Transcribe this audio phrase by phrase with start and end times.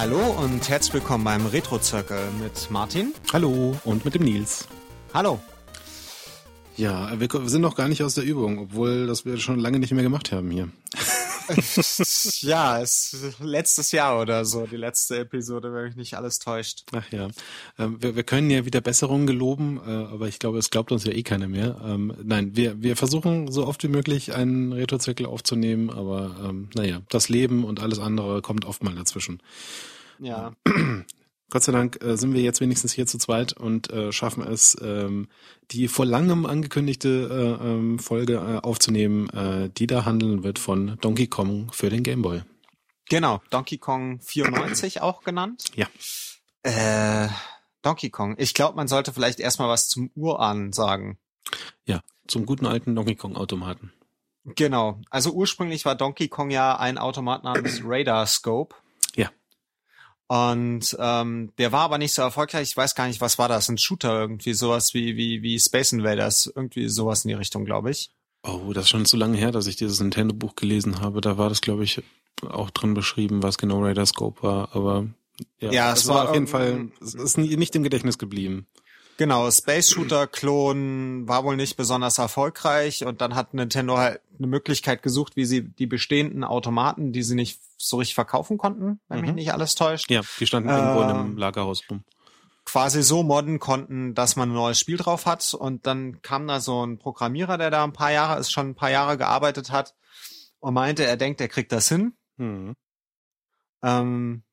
[0.00, 3.12] Hallo und herzlich willkommen beim Retro Circle mit Martin.
[3.34, 4.66] Hallo und mit dem Nils.
[5.12, 5.38] Hallo.
[6.78, 9.92] Ja, wir sind noch gar nicht aus der Übung, obwohl das wir schon lange nicht
[9.92, 10.70] mehr gemacht haben hier.
[12.40, 16.84] ja, es ist letztes Jahr oder so, die letzte Episode, wenn mich nicht alles täuscht.
[16.92, 17.28] Ach ja.
[17.78, 21.04] Ähm, wir, wir können ja wieder Besserungen geloben, äh, aber ich glaube, es glaubt uns
[21.04, 21.80] ja eh keiner mehr.
[21.84, 27.02] Ähm, nein, wir, wir versuchen so oft wie möglich einen Retrozirkel aufzunehmen, aber ähm, naja,
[27.08, 29.42] das Leben und alles andere kommt oft mal dazwischen.
[30.18, 30.52] Ja.
[31.50, 34.76] Gott sei Dank äh, sind wir jetzt wenigstens hier zu zweit und äh, schaffen es,
[34.80, 35.28] ähm,
[35.70, 40.98] die vor langem angekündigte äh, ähm, Folge äh, aufzunehmen, äh, die da handeln wird von
[41.00, 42.42] Donkey Kong für den Game Boy.
[43.08, 45.64] Genau, Donkey Kong 94 auch genannt.
[45.74, 45.88] Ja.
[46.62, 47.28] Äh,
[47.82, 48.36] Donkey Kong.
[48.38, 51.18] Ich glaube, man sollte vielleicht erstmal was zum Urahn sagen.
[51.84, 53.92] Ja, zum guten alten Donkey Kong Automaten.
[54.44, 55.00] Genau.
[55.10, 58.76] Also ursprünglich war Donkey Kong ja ein Automat namens Radar Scope.
[60.30, 62.68] Und ähm, der war aber nicht so erfolgreich.
[62.68, 63.68] Ich weiß gar nicht, was war das?
[63.68, 67.90] Ein Shooter irgendwie, sowas wie wie wie Space Invaders, irgendwie sowas in die Richtung, glaube
[67.90, 68.12] ich.
[68.44, 71.20] Oh, das ist schon zu lange her, dass ich dieses Nintendo-Buch gelesen habe.
[71.20, 72.00] Da war das, glaube ich,
[72.48, 74.68] auch drin beschrieben, was genau Radar Scope war.
[74.72, 75.08] Aber
[75.58, 78.68] ja, Ja, es es war war auf jeden Fall, es ist nicht im Gedächtnis geblieben.
[79.20, 84.46] Genau, Space Shooter Klon war wohl nicht besonders erfolgreich und dann hat Nintendo halt eine
[84.46, 89.20] Möglichkeit gesucht, wie sie die bestehenden Automaten, die sie nicht so richtig verkaufen konnten, wenn
[89.20, 89.34] mich Mhm.
[89.34, 92.02] nicht alles täuscht, Ja, die standen irgendwo in Ähm, einem Lagerhaus rum.
[92.64, 95.52] quasi so modden konnten, dass man ein neues Spiel drauf hat.
[95.52, 98.74] Und dann kam da so ein Programmierer, der da ein paar Jahre, ist schon ein
[98.74, 99.94] paar Jahre gearbeitet hat
[100.60, 102.14] und meinte, er denkt, er kriegt das hin.
[102.38, 102.74] Hm.
[103.82, 104.44] Ähm,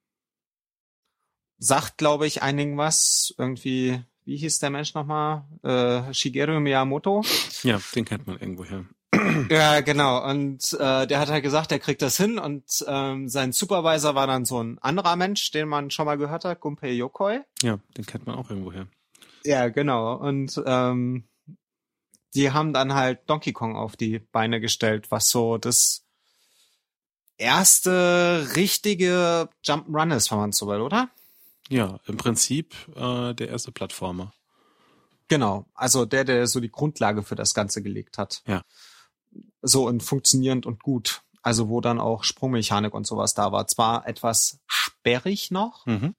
[1.58, 3.33] sagt, glaube ich, einigen was.
[3.38, 5.45] Irgendwie, wie hieß der Mensch nochmal?
[5.64, 7.23] Äh, Shigeru Miyamoto.
[7.64, 8.86] Ja, den kennt man irgendwoher.
[9.49, 10.27] Ja, genau.
[10.30, 12.38] Und äh, der hat halt gesagt, er kriegt das hin.
[12.38, 16.43] Und ähm, sein Supervisor war dann so ein anderer Mensch, den man schon mal gehört
[16.43, 17.39] hat, Gunpei Yokoi.
[17.61, 18.88] Ja, den kennt man auch irgendwoher.
[19.45, 20.15] Ja, genau.
[20.15, 21.23] Und ähm,
[22.36, 26.04] die haben dann halt Donkey Kong auf die Beine gestellt, was so das
[27.38, 31.09] erste richtige Jump'n'Run ist, wenn man so will, oder?
[31.70, 34.33] Ja, im Prinzip äh, der erste Plattformer.
[35.28, 35.66] Genau.
[35.73, 38.42] Also der, der so die Grundlage für das Ganze gelegt hat.
[38.48, 38.64] Ja.
[39.61, 41.22] So und funktionierend und gut.
[41.42, 43.67] Also wo dann auch Sprungmechanik und sowas da war.
[43.67, 46.16] Zwar etwas sperrig noch, Mhm.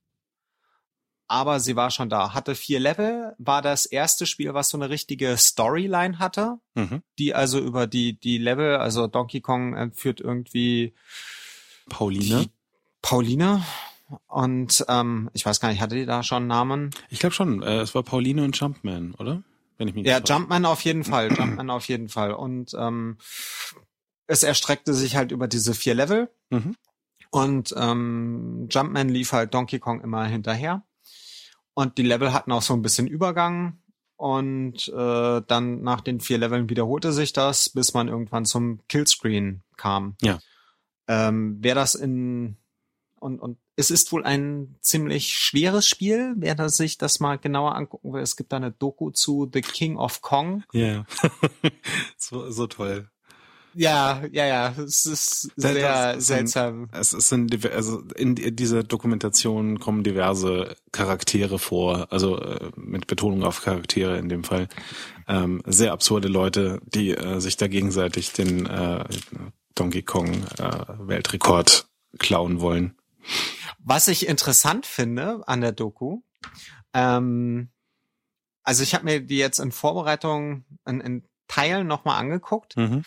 [1.26, 2.32] aber sie war schon da.
[2.34, 6.58] Hatte vier Level, war das erste Spiel, was so eine richtige Storyline hatte.
[6.74, 7.02] Mhm.
[7.18, 10.94] die also über die die Level, also Donkey Kong äh, führt irgendwie
[11.88, 12.48] Pauline.
[13.02, 13.62] Pauline
[14.26, 16.90] und ähm, ich weiß gar nicht, hatte die da schon einen Namen?
[17.10, 19.42] Ich glaube schon, äh, es war Pauline und Jumpman, oder?
[19.76, 20.18] Wenn ich mich Ja.
[20.18, 23.18] Jumpman auf jeden Fall, Jumpman auf jeden Fall und ähm,
[24.26, 26.74] es erstreckte sich halt über diese vier Level Mhm.
[27.30, 30.82] und ähm, Jumpman lief halt Donkey Kong immer hinterher
[31.74, 33.82] und die Level hatten auch so ein bisschen Übergang
[34.16, 39.62] und äh, dann nach den vier Leveln wiederholte sich das, bis man irgendwann zum Killscreen
[39.76, 40.16] kam.
[40.22, 40.38] Ja.
[41.06, 42.56] Ähm, wer das in
[43.20, 47.74] und und es ist wohl ein ziemlich schweres Spiel, wer das sich das mal genauer
[47.76, 48.20] angucken will.
[48.22, 50.64] Es gibt da eine Doku zu The King of Kong.
[50.72, 51.06] Ja.
[52.16, 53.08] so, so toll.
[53.74, 56.88] Ja, ja, ja, es ist Das- sehr das ein- seltsam.
[56.90, 63.06] Es ist in, diver- also in dieser Dokumentation kommen diverse Charaktere vor, also äh, mit
[63.06, 64.68] Betonung auf Charaktere in dem Fall.
[65.28, 69.04] Ähm, sehr absurde Leute, die äh, sich da gegenseitig den äh,
[69.76, 71.86] Donkey Kong äh, Weltrekord
[72.18, 72.94] klauen wollen.
[73.78, 76.20] Was ich interessant finde an der Doku,
[76.94, 77.70] ähm,
[78.62, 83.04] also ich habe mir die jetzt in Vorbereitung in, in Teilen nochmal angeguckt, Mhm.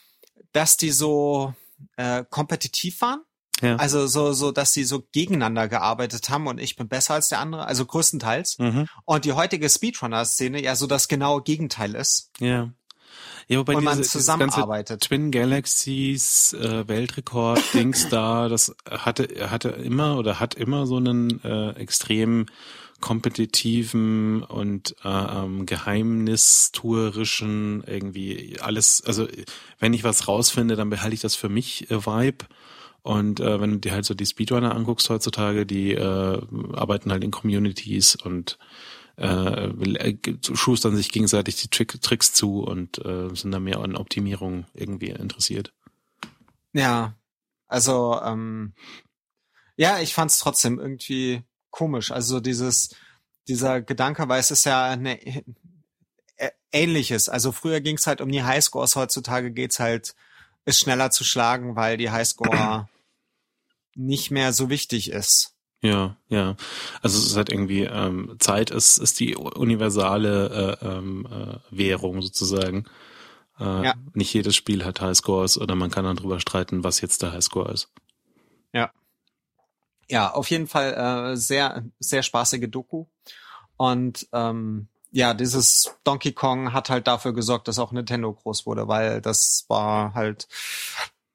[0.52, 1.54] dass die so
[1.98, 3.22] äh, kompetitiv waren.
[3.62, 3.76] Ja.
[3.76, 7.40] Also so, so, dass sie so gegeneinander gearbeitet haben und ich bin besser als der
[7.40, 8.58] andere, also größtenteils.
[8.58, 8.88] Mhm.
[9.06, 12.74] Und die heutige Speedrunner-Szene ja so das genaue Gegenteil ist Ja.
[13.48, 15.02] Ja, wobei und man diese, ganze zusammenarbeitet.
[15.02, 21.44] Twin Galaxies äh, Weltrekord Dings da, das hatte hatte immer oder hat immer so einen
[21.44, 22.46] äh, extrem
[23.02, 29.28] kompetitiven und äh, ähm, geheimnistuerischen irgendwie alles, also
[29.80, 32.46] wenn ich was rausfinde, dann behalte ich das für mich äh, Vibe.
[33.04, 36.40] Und äh, wenn du dir halt so die Speedrunner anguckst heutzutage, die äh,
[36.74, 38.60] arbeiten halt in Communities und
[39.18, 39.70] äh,
[40.54, 45.10] schustern sich gegenseitig die Trick, Tricks zu und äh, sind da mehr an Optimierung irgendwie
[45.10, 45.74] interessiert.
[46.74, 47.16] Ja,
[47.68, 48.74] also ähm,
[49.76, 52.12] ja, ich fand's trotzdem irgendwie komisch.
[52.12, 52.96] Also dieses
[53.48, 55.44] dieser Gedanke, weil es ist ja eine ä-
[56.72, 57.30] ähnliches.
[57.30, 60.16] Also früher ging's halt um die Highscores, heutzutage geht's halt
[60.66, 62.88] ist schneller zu schlagen, weil die Highscore
[63.96, 65.56] nicht mehr so wichtig ist.
[65.82, 66.56] Ja, ja.
[67.02, 72.22] Also es ist halt irgendwie, ähm, Zeit ist, ist die universale äh, ähm, äh, Währung
[72.22, 72.86] sozusagen.
[73.60, 73.94] Äh, ja.
[74.14, 77.72] Nicht jedes Spiel hat Highscores oder man kann dann drüber streiten, was jetzt der Highscore
[77.72, 77.90] ist.
[78.74, 78.92] Ja.
[80.08, 83.06] Ja, auf jeden Fall äh, sehr, sehr spaßige Doku.
[83.78, 88.88] Und ähm, ja, dieses Donkey Kong hat halt dafür gesorgt, dass auch Nintendo groß wurde,
[88.88, 90.48] weil das war halt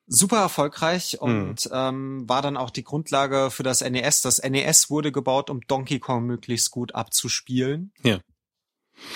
[0.06, 1.72] super erfolgreich und mhm.
[1.72, 4.22] ähm, war dann auch die Grundlage für das NES.
[4.22, 7.92] Das NES wurde gebaut, um Donkey Kong möglichst gut abzuspielen.
[8.02, 8.20] Ja.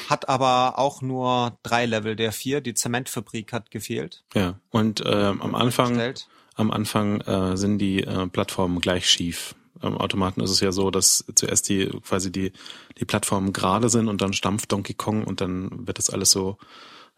[0.08, 2.60] Hat aber auch nur drei Level der vier.
[2.60, 4.24] Die Zementfabrik hat gefehlt.
[4.34, 4.58] Ja.
[4.70, 6.28] Und äh, am Anfang, gestellt.
[6.54, 9.54] am Anfang äh, sind die äh, Plattformen gleich schief.
[9.80, 12.52] Am Automaten ist es ja so, dass zuerst die quasi die
[12.98, 16.58] die Plattformen gerade sind und dann stampft Donkey Kong und dann wird das alles so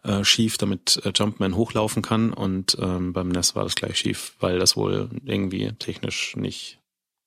[0.03, 4.35] äh, schief, damit äh, Jumpman hochlaufen kann und ähm, beim NES war das gleich schief,
[4.39, 6.79] weil das wohl irgendwie technisch nicht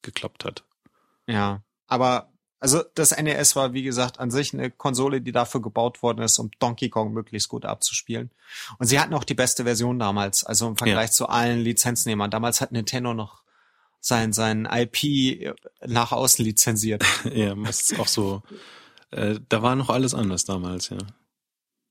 [0.03, 0.65] geklappt hat.
[1.27, 6.03] Ja, aber also das NES war wie gesagt an sich eine Konsole, die dafür gebaut
[6.03, 8.31] worden ist, um Donkey Kong möglichst gut abzuspielen.
[8.79, 11.13] Und sie hatten auch die beste Version damals, also im Vergleich ja.
[11.13, 12.31] zu allen Lizenznehmern.
[12.31, 13.43] Damals hat Nintendo noch
[14.01, 15.57] sein sein IP
[15.87, 17.05] nach außen lizenziert.
[17.33, 18.43] ja, ist auch so.
[19.11, 20.99] Äh, da war noch alles anders damals, ja.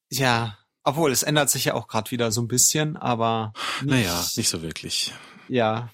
[0.09, 3.53] Ja, obwohl, es ändert sich ja auch gerade wieder so ein bisschen, aber.
[3.81, 5.13] Nicht, naja, nicht so wirklich.
[5.47, 5.89] Ja.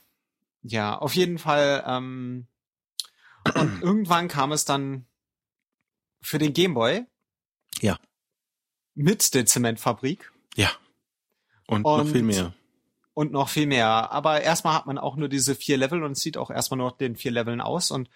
[0.64, 1.84] Ja, auf jeden Fall.
[1.88, 2.48] Ähm,
[3.56, 5.06] und irgendwann kam es dann
[6.22, 7.06] für den Gameboy.
[7.80, 7.98] Ja.
[8.94, 10.32] Mit der Zementfabrik.
[10.56, 10.70] Ja.
[11.68, 12.54] Und, und noch viel mehr.
[13.14, 14.12] Und noch viel mehr.
[14.12, 17.16] Aber erstmal hat man auch nur diese vier Level und sieht auch erstmal nur den
[17.16, 17.92] vier Leveln aus.
[17.92, 18.10] Und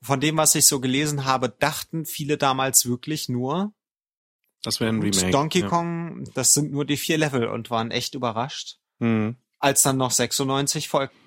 [0.00, 3.72] von dem, was ich so gelesen habe, dachten viele damals wirklich nur,
[4.62, 5.26] das wäre ein Remake.
[5.26, 5.68] Und Donkey ja.
[5.68, 9.36] Kong, das sind nur die vier Level und waren echt überrascht, mhm.
[9.58, 11.18] als dann noch 96 folgten.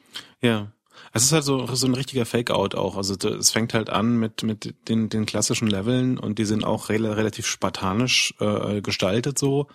[0.41, 0.71] Ja.
[1.11, 2.97] Es ist halt so, so ein richtiger Fake-Out auch.
[2.97, 6.89] Also es fängt halt an mit, mit den, den klassischen Leveln und die sind auch
[6.89, 9.67] re relativ spartanisch äh, gestaltet so.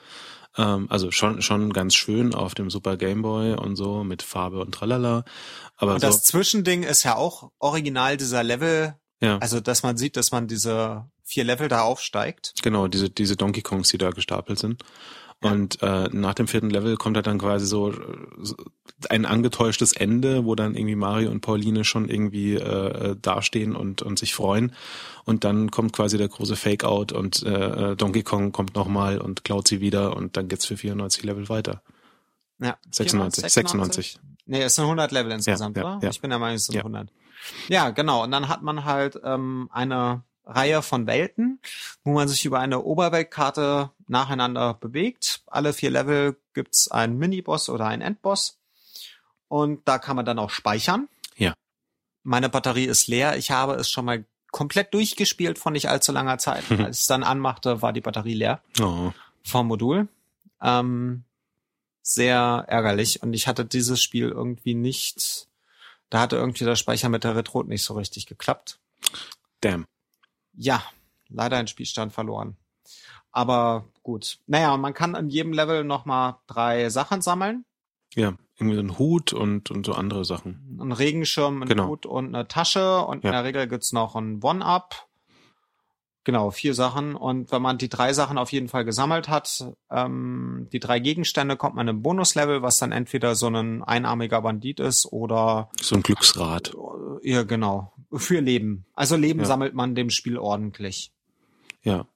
[0.56, 4.60] Ähm, also schon, schon ganz schön auf dem Super Game Boy und so mit Farbe
[4.60, 5.25] und tralala.
[5.76, 8.96] Aber und so, das Zwischending ist ja auch original dieser Level.
[9.20, 9.38] Ja.
[9.38, 12.54] Also, dass man sieht, dass man diese vier Level da aufsteigt.
[12.62, 14.82] Genau, diese, diese Donkey Kongs, die da gestapelt sind.
[15.40, 17.92] Und äh, nach dem vierten Level kommt halt dann quasi so,
[18.40, 18.56] so
[19.08, 24.19] ein angetäuschtes Ende, wo dann irgendwie Mario und Pauline schon irgendwie äh, dastehen und, und
[24.19, 24.72] sich freuen.
[25.25, 29.69] Und dann kommt quasi der große Fake-Out und äh, Donkey Kong kommt nochmal und klaut
[29.69, 31.82] sie wieder und dann geht's für 94 Level weiter.
[32.58, 32.76] Ja.
[32.90, 34.14] 96, 96.
[34.14, 34.20] 96.
[34.46, 36.04] Nee, es sind 100 Level insgesamt, ja, ja, oder?
[36.04, 36.10] Ja.
[36.10, 36.81] Ich bin der Meinung, es sind ja.
[36.81, 37.10] 100.
[37.69, 38.24] Ja, genau.
[38.24, 41.60] Und dann hat man halt ähm, eine Reihe von Welten,
[42.04, 45.42] wo man sich über eine Oberweltkarte nacheinander bewegt.
[45.46, 48.58] Alle vier Level gibt's einen Miniboss oder einen Endboss.
[49.48, 51.08] Und da kann man dann auch speichern.
[51.36, 51.54] Ja.
[52.22, 53.36] Meine Batterie ist leer.
[53.36, 56.68] Ich habe es schon mal komplett durchgespielt von nicht allzu langer Zeit.
[56.70, 56.84] Mhm.
[56.86, 59.12] Als ich es dann anmachte, war die Batterie leer Oh.
[59.44, 60.08] vom Modul.
[60.62, 61.24] Ähm,
[62.02, 63.22] sehr ärgerlich.
[63.22, 65.46] Und ich hatte dieses Spiel irgendwie nicht,
[66.08, 68.78] da hatte irgendwie der Speicher mit der Retro nicht so richtig geklappt.
[69.60, 69.86] Damn.
[70.60, 70.82] Ja,
[71.29, 72.56] leider ein Spielstand verloren.
[73.31, 74.38] Aber gut.
[74.46, 77.65] Naja, man kann in jedem Level nochmal drei Sachen sammeln.
[78.15, 80.79] Ja, irgendwie so ein Hut und, und so andere Sachen.
[80.81, 81.86] Ein Regenschirm, ein Genau.
[81.88, 83.03] Hut und eine Tasche.
[83.03, 83.32] Und in Ja.
[83.32, 85.06] der Regel gibt's noch ein One-Up.
[86.24, 87.15] Genau, vier Sachen.
[87.15, 91.56] Und wenn man die drei Sachen auf jeden Fall gesammelt hat, ähm, die drei Gegenstände,
[91.56, 96.03] kommt man im Bonuslevel, was dann entweder so ein einarmiger Bandit ist oder So ein
[96.03, 96.74] Glücksrad.
[97.22, 98.84] ja, genau, für Leben.
[98.94, 99.46] Also Leben Ja.
[99.46, 101.12] sammelt man dem Spiel ordentlich.
[101.82, 102.06] Ja.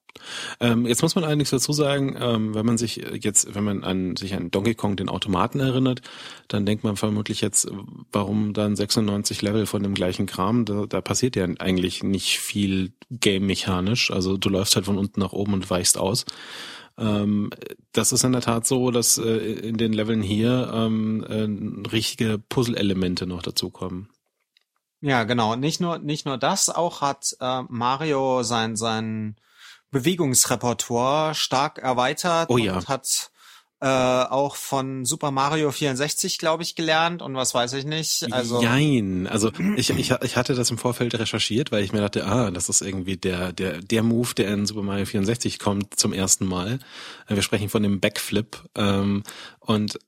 [0.60, 4.14] Ähm, jetzt muss man allerdings dazu sagen, ähm, wenn man sich jetzt, wenn man an
[4.16, 6.02] sich an Donkey Kong den Automaten erinnert,
[6.48, 7.70] dann denkt man vermutlich jetzt,
[8.12, 10.66] warum dann 96 Level von dem gleichen Kram?
[10.66, 14.10] Da, da passiert ja eigentlich nicht viel game-mechanisch.
[14.10, 16.26] Also du läufst halt von unten nach oben und weichst aus.
[16.98, 17.48] Ähm,
[17.92, 22.38] das ist in der Tat so, dass äh, in den Leveln hier ähm, äh, richtige
[22.50, 24.10] Puzzle-Elemente noch dazukommen.
[25.02, 25.56] Ja, genau.
[25.56, 29.36] Nicht nur, nicht nur das, auch hat äh, Mario sein, sein
[29.90, 32.76] Bewegungsrepertoire stark erweitert Oh ja.
[32.76, 33.31] und hat
[33.82, 38.32] äh, auch von Super Mario 64, glaube ich, gelernt und was weiß ich nicht.
[38.32, 39.26] Also Jein.
[39.26, 42.68] Also ich, ich, ich hatte das im Vorfeld recherchiert, weil ich mir dachte, ah, das
[42.68, 46.78] ist irgendwie der, der, der Move, der in Super Mario 64 kommt zum ersten Mal.
[47.26, 48.62] Wir sprechen von dem Backflip.
[48.76, 49.24] Ähm,
[49.58, 49.98] und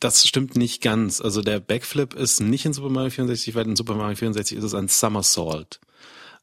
[0.00, 1.20] das stimmt nicht ganz.
[1.20, 4.64] Also der Backflip ist nicht in Super Mario 64, weil in Super Mario 64 ist
[4.64, 5.78] es ein Somersault.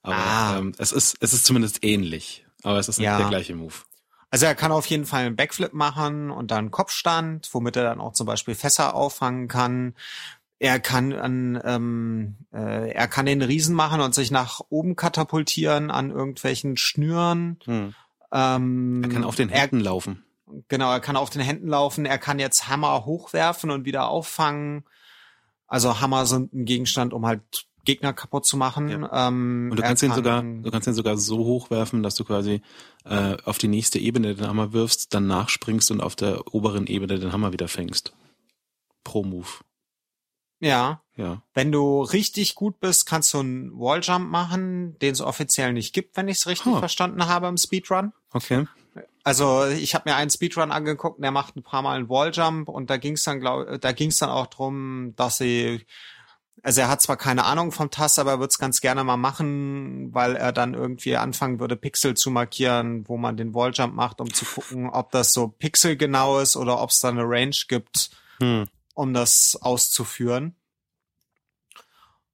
[0.02, 0.58] Aber Ah.
[0.60, 2.46] ähm, es ist, es ist zumindest ähnlich.
[2.64, 3.18] Aber es ist nicht Ja.
[3.18, 3.74] der gleiche Move.
[4.32, 8.00] Also er kann auf jeden Fall einen Backflip machen und dann Kopfstand, womit er dann
[8.00, 9.96] auch zum Beispiel Fässer auffangen kann.
[10.60, 15.90] er kann an, ähm, äh, er kann den Riesen machen und sich nach oben katapultieren
[15.90, 17.58] an irgendwelchen Schnüren.
[17.64, 17.96] Hm.
[18.32, 20.24] Ähm, Er kann auf den Händen laufen.
[20.68, 22.06] Genau, er kann auf den Händen laufen.
[22.06, 24.84] Er kann jetzt Hammer hochwerfen und wieder auffangen.
[25.68, 29.08] Also Hammer sind ein Gegenstand, um halt Gegner kaputt zu machen.
[29.12, 32.62] Ähm, Und du kannst ihn sogar, du kannst ihn sogar so hochwerfen, dass du quasi
[33.06, 37.20] äh, auf die nächste Ebene den Hammer wirfst, dann nachspringst und auf der oberen Ebene
[37.20, 38.14] den Hammer wieder fängst.
[39.04, 39.48] Pro Move.
[40.62, 41.42] Ja, Ja.
[41.54, 46.18] wenn du richtig gut bist, kannst du einen Walljump machen, den es offiziell nicht gibt,
[46.18, 46.80] wenn ich es richtig Huh.
[46.80, 48.12] verstanden habe im Speedrun.
[48.34, 48.68] Okay.
[49.24, 52.90] Also ich habe mir einen Speedrun angeguckt, der macht ein paar Mal einen Walljump und
[52.90, 55.86] da ging es dann, glaub, da ging es dann auch drum, dass sie,
[56.64, 59.18] also er hat zwar keine Ahnung vom Tass, aber er würde es ganz gerne mal
[59.18, 64.20] machen, weil er dann irgendwie anfangen würde, Pixel zu markieren, wo man den Walljump macht,
[64.22, 68.12] um zu gucken, ob das so pixelgenau ist oder ob es da eine Range gibt,
[68.42, 68.66] Hm.
[68.94, 70.56] um das auszuführen.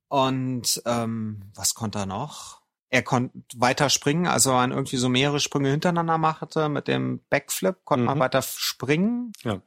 [0.08, 2.62] Und ähm, was konnte er noch?
[2.89, 7.84] Er konnte weiter springen, also man irgendwie so mehrere Sprünge hintereinander machte mit dem Backflip,
[7.84, 8.22] konnte man Mhm.
[8.22, 9.34] weiter springen.
[9.44, 9.62] Ja.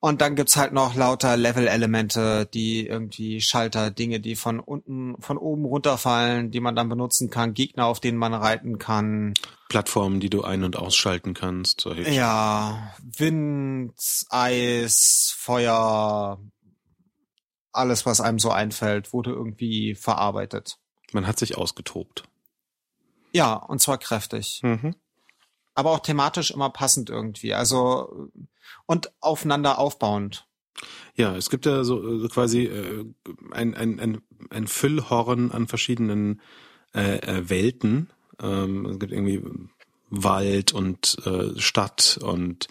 [0.00, 5.36] Und dann gibt's halt noch lauter Level-Elemente, die irgendwie Schalter, Dinge, die von unten, von
[5.38, 9.34] oben runterfallen, die man dann benutzen kann, Gegner, auf denen man reiten kann.
[9.68, 11.80] Plattformen, die du ein- und ausschalten kannst.
[11.80, 13.94] Solche Ja, Wind,
[14.30, 16.38] Eis, Feuer,
[17.72, 20.78] alles, was einem so einfällt, wurde irgendwie verarbeitet.
[21.12, 22.22] Man hat sich ausgetobt.
[23.32, 24.60] Ja, und zwar kräftig.
[24.62, 24.94] Mhm.
[25.78, 27.54] Aber auch thematisch immer passend irgendwie.
[27.54, 28.30] Also,
[28.86, 30.48] und aufeinander aufbauend.
[31.14, 33.04] Ja, es gibt ja so, so quasi äh,
[33.52, 34.20] ein, ein, ein,
[34.50, 36.40] ein Füllhorn an verschiedenen
[36.94, 38.10] äh, äh, Welten.
[38.40, 39.40] Ähm, es gibt irgendwie
[40.10, 42.66] Wald und äh, Stadt und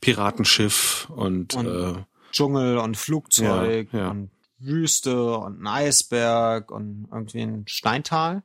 [0.00, 4.10] Piratenschiff und, Und äh, Dschungel und Flugzeug Ja, ja.
[4.10, 8.44] und Wüste und ein Eisberg und irgendwie ein Steintal.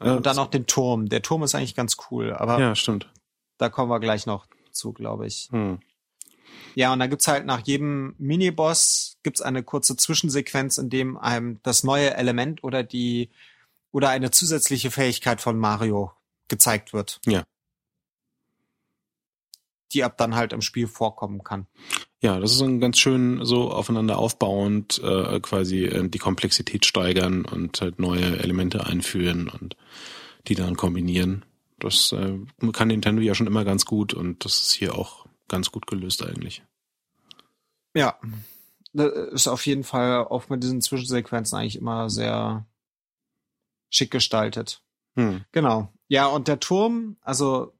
[0.00, 1.08] Und dann noch den Turm.
[1.08, 3.10] Der Turm ist eigentlich ganz cool, aber Ja, stimmt.
[3.58, 5.48] da kommen wir gleich noch zu, glaube ich.
[5.50, 5.80] Hm.
[6.74, 11.58] Ja, und da gibt's halt nach jedem Miniboss gibt's eine kurze Zwischensequenz, in dem einem
[11.64, 13.30] das neue Element oder die
[13.90, 16.12] oder eine zusätzliche Fähigkeit von Mario
[16.46, 17.20] gezeigt wird.
[17.26, 17.44] Ja.
[19.92, 21.66] Die ab dann halt im Spiel vorkommen kann.
[22.20, 27.44] Ja, das ist ein ganz schön so aufeinander aufbauend, äh, quasi äh, die Komplexität steigern
[27.44, 29.76] und halt neue Elemente einführen und
[30.48, 31.44] die dann kombinieren.
[31.78, 32.38] Das äh,
[32.72, 36.24] kann Nintendo ja schon immer ganz gut und das ist hier auch ganz gut gelöst
[36.24, 36.62] eigentlich.
[37.94, 38.18] Ja.
[38.92, 42.66] Das ist auf jeden Fall auch mit diesen Zwischensequenzen eigentlich immer sehr
[43.90, 44.82] schick gestaltet.
[45.14, 45.44] Hm.
[45.52, 45.92] Genau.
[46.08, 47.77] Ja, und der Turm, also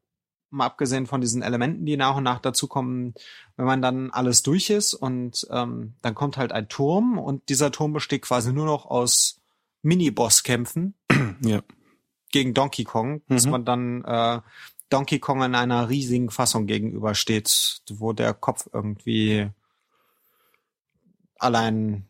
[0.50, 3.14] mal abgesehen von diesen Elementen, die nach und nach dazukommen,
[3.57, 7.71] wenn man dann alles durch ist und ähm, dann kommt halt ein Turm und dieser
[7.71, 9.40] Turm besteht quasi nur noch aus
[9.83, 10.95] Mini-Boss-Kämpfen
[11.45, 11.62] Ja.
[12.33, 13.50] gegen Donkey Kong, bis Mhm.
[13.50, 14.40] man dann äh,
[14.90, 19.50] Donkey Kong in einer riesigen Fassung gegenübersteht, wo der Kopf irgendwie
[21.38, 22.09] allein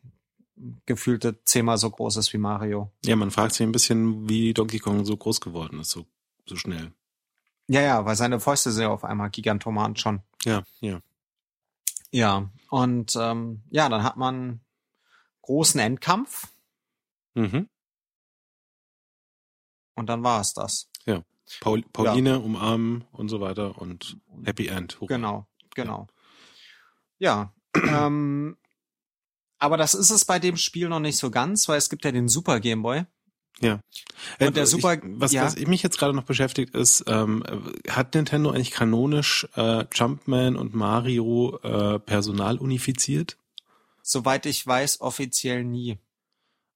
[0.86, 2.90] gefühlte zehnmal so groß ist wie Mario.
[3.04, 6.06] Ja, man fragt sich ein bisschen, wie Donkey Kong so groß geworden ist, so,
[6.46, 6.92] so schnell.
[7.68, 10.22] Ja, ja, weil seine Fäuste sind ja auf einmal gigantoman schon.
[10.44, 11.00] Ja, ja.
[12.10, 14.60] Ja, und ähm, ja, dann hat man
[15.42, 16.48] großen Endkampf
[17.34, 17.68] Mhm.
[19.94, 20.88] und dann war es das.
[21.60, 25.00] Paul, Pauline umarmen und so weiter und Happy End.
[25.00, 25.06] Hurra.
[25.08, 26.06] Genau, genau.
[27.18, 28.58] Ja, ähm,
[29.58, 32.12] aber das ist es bei dem Spiel noch nicht so ganz, weil es gibt ja
[32.12, 33.06] den Super Game Boy.
[33.60, 33.80] Ja.
[34.40, 35.44] Und der Äh, Super- ich, was, ja.
[35.44, 37.42] was mich jetzt gerade noch beschäftigt ist, ähm,
[37.88, 43.36] hat Nintendo eigentlich kanonisch äh, Jumpman und Mario äh, Personal unifiziert?
[44.02, 45.98] Soweit ich weiß, offiziell nie.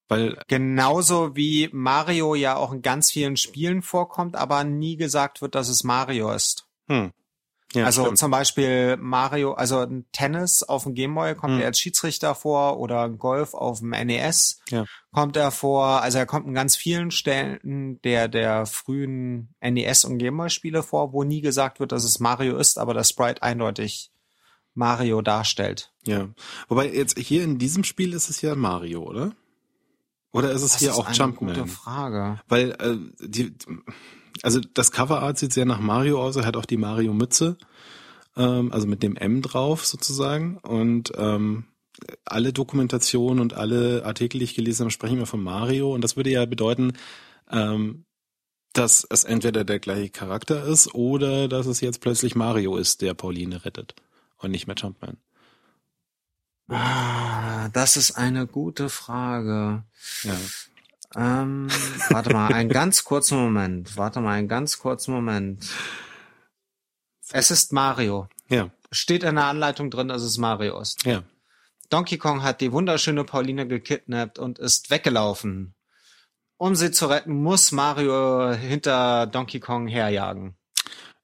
[0.09, 5.55] Weil Genauso wie Mario ja auch in ganz vielen Spielen vorkommt, aber nie gesagt wird,
[5.55, 6.67] dass es Mario ist.
[6.89, 7.13] hm,
[7.75, 8.19] ja, also stimmt.
[8.19, 11.61] zum Beispiel Mario, also ein Tennis auf dem Gameboy kommt Hm.
[11.61, 14.85] er als Schiedsrichter vor oder Golf auf dem NES Ja.
[15.11, 16.03] kommt er vor.
[16.03, 21.13] Also er kommt in ganz vielen Stellen der der frühen NES und Gameboy Spiele vor,
[21.13, 24.11] wo nie gesagt wird, dass es Mario ist, aber das Sprite eindeutig
[24.75, 25.93] Mario darstellt.
[26.07, 26.29] ja.
[26.69, 29.33] Wobei jetzt hier in diesem Spiel ist es ja Mario, oder?
[30.33, 31.55] Oder ist es Das hier ist auch eine Jumpman?
[31.55, 32.41] gute Frage.
[32.49, 32.97] Weil äh,
[33.29, 33.55] die,
[34.43, 36.37] also das Coverart sieht sehr nach Mario aus.
[36.37, 37.57] Er hat auch die Mario-Mütze,
[38.37, 40.59] ähm, also mit dem M drauf sozusagen.
[40.59, 41.65] Und ähm,
[42.25, 45.95] alle Dokumentationen und alle Artikel, die ich gelesen habe, sprechen immer von Mario.
[45.95, 46.95] Und das würde ja bedeuten,
[47.51, 48.05] ähm,
[48.73, 53.13] dass es entweder der gleiche Charakter ist oder dass es jetzt plötzlich Mario ist, der
[53.15, 53.95] Pauline rettet
[54.39, 55.19] und nicht mehr Jumpman.
[56.69, 59.85] Ah, Ah, das ist eine gute Frage.
[60.25, 60.37] Ja.
[61.17, 61.69] Ähm,
[62.11, 63.97] warte mal, einen ganz kurzen Moment.
[63.97, 65.69] Warte mal, einen ganz kurzen Moment.
[67.33, 68.29] Es ist Mario.
[68.49, 68.71] Ja.
[68.91, 71.05] Steht in der Anleitung drin, dass es Mario ist.
[71.05, 71.23] Ja.
[71.89, 75.75] Donkey Kong hat die wunderschöne Pauline gekidnappt und ist weggelaufen.
[76.57, 80.57] Um sie zu retten, muss Mario hinter Donkey Kong herjagen.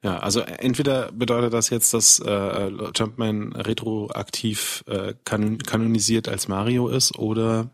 [0.03, 6.89] Ja, also entweder bedeutet das jetzt, dass äh, Jumpman retroaktiv äh, kan kanonisiert als Mario
[6.89, 7.71] ist oder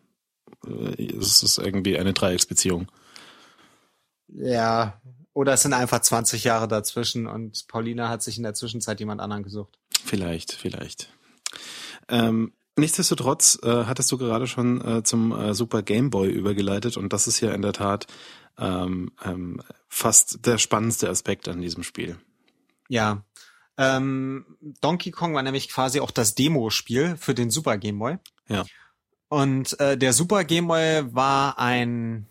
[0.66, 2.88] es ist irgendwie eine Dreiecksbeziehung.
[4.28, 5.00] Ja,
[5.32, 9.20] oder es sind einfach 20 Jahre dazwischen und Paulina hat sich in der Zwischenzeit jemand
[9.20, 9.78] anderen gesucht.
[10.04, 11.08] Vielleicht, vielleicht.
[12.08, 17.12] Ähm, nichtsdestotrotz äh, hattest du gerade schon äh, zum äh, Super Game Boy übergeleitet und
[17.12, 18.06] das ist ja in der Tat
[18.58, 22.16] ähm, ähm, fast der spannendste Aspekt an diesem Spiel.
[22.88, 23.24] Ja.
[23.76, 24.46] Ähm,
[24.80, 28.18] Donkey Kong war nämlich quasi auch das Demo-Spiel für den Super Game Boy.
[28.48, 28.64] Ja.
[29.28, 32.28] Und äh, der Super Game Boy war ein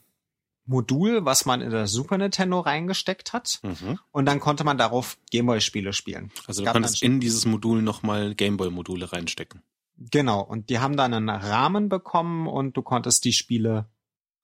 [0.66, 3.60] Modul, was man in das Super Nintendo reingesteckt hat.
[3.64, 4.00] Mhm.
[4.12, 6.32] Und dann konnte man darauf Gameboy-Spiele spielen.
[6.48, 9.62] Also du dann- in dieses Modul nochmal Gameboy-Module reinstecken.
[9.98, 10.42] Genau.
[10.42, 13.90] Und die haben dann einen Rahmen bekommen und du konntest die Spiele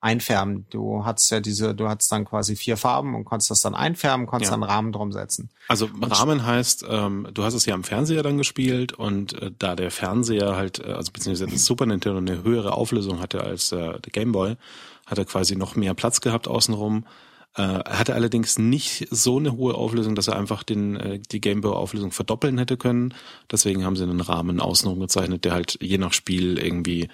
[0.02, 0.66] einfärben.
[0.70, 4.28] Du hattest ja diese, du hattest dann quasi vier Farben und konntest das dann einfärben,
[4.28, 4.56] konntest Ja.
[4.56, 5.50] dann einen Rahmen drum setzen.
[5.68, 9.76] Also Rahmen heißt, ähm, du hast es ja am Fernseher dann gespielt und äh, da
[9.76, 14.00] der Fernseher halt, äh, also beziehungsweise das Super Nintendo eine höhere Auflösung hatte als äh,
[14.00, 14.56] der Game Boy,
[15.06, 17.06] hat er quasi noch mehr Platz gehabt außenrum.
[17.58, 21.42] Äh, er hatte allerdings nicht so eine hohe Auflösung, dass er einfach den, äh, die
[21.42, 23.14] Game Boy Auflösung verdoppeln hätte können.
[23.52, 27.10] Deswegen haben sie einen Rahmen außenrum gezeichnet, der halt je nach Spiel irgendwie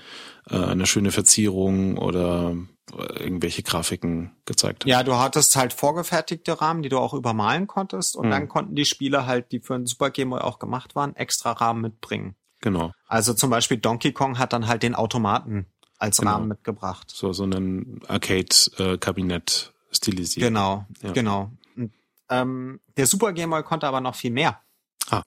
[0.50, 2.54] äh, eine schöne Verzierung oder
[2.94, 4.90] irgendwelche Grafiken gezeigt hat.
[4.90, 8.32] Ja, du hattest halt vorgefertigte Rahmen, die du auch übermalen konntest und Mhm.
[8.32, 11.52] dann konnten die Spiele halt, die für den Super Game Boy auch gemacht waren, extra
[11.54, 12.36] Rahmen mitbringen.
[12.62, 12.92] Genau.
[13.08, 15.66] Also zum Beispiel Donkey Kong hat dann halt den Automaten
[15.98, 16.32] als Genau.
[16.34, 17.10] Rahmen mitgebracht.
[17.14, 20.46] So, so ein Arcade-Kabinett stilisiert.
[20.48, 21.12] Genau, Ja.
[21.12, 21.52] genau.
[21.76, 21.92] Und,
[22.30, 24.62] ähm, der Super Game Boy konnte aber noch viel mehr.
[25.10, 25.24] Ah.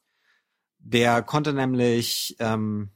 [0.79, 2.91] Der konnte nämlich, ähm,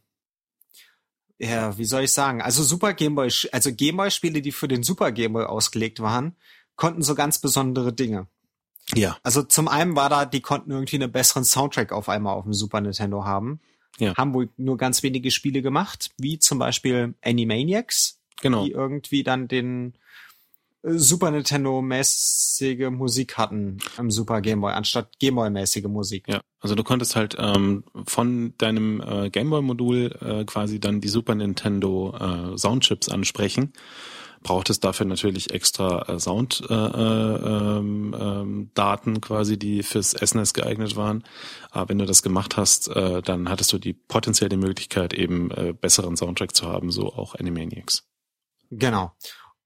[1.42, 2.40] ja, wie soll ich sagen?
[2.40, 6.00] Also Super Game Boy, also Game Boy Spiele, die für den Super Game Boy ausgelegt
[6.00, 6.36] waren,
[6.76, 8.28] konnten so ganz besondere Dinge.
[8.94, 12.44] Ja, Also zum einen war da, die konnten irgendwie einen besseren Soundtrack auf einmal auf
[12.44, 13.60] dem Super Nintendo haben.
[13.98, 14.16] Ja.
[14.16, 18.64] Haben wohl nur ganz wenige Spiele gemacht, wie zum Beispiel Animaniacs, genau.
[18.64, 19.94] die irgendwie dann den
[20.84, 26.26] Super Nintendo-mäßige Musik hatten am Super Game Boy, anstatt Game Boy-mäßige Musik.
[26.28, 31.36] Ja, also du konntest halt ähm, von deinem äh, Gameboy-Modul äh, quasi dann die Super
[31.36, 33.72] Nintendo äh, Soundchips ansprechen.
[34.42, 41.22] Brauchtest dafür natürlich extra äh, Sound äh, äh, Daten quasi, die fürs SNES geeignet waren.
[41.70, 45.52] Aber wenn du das gemacht hast, äh, dann hattest du die potenziell die Möglichkeit, eben
[45.52, 48.08] äh, besseren Soundtrack zu haben, so auch Animaniacs.
[48.70, 49.12] Genau.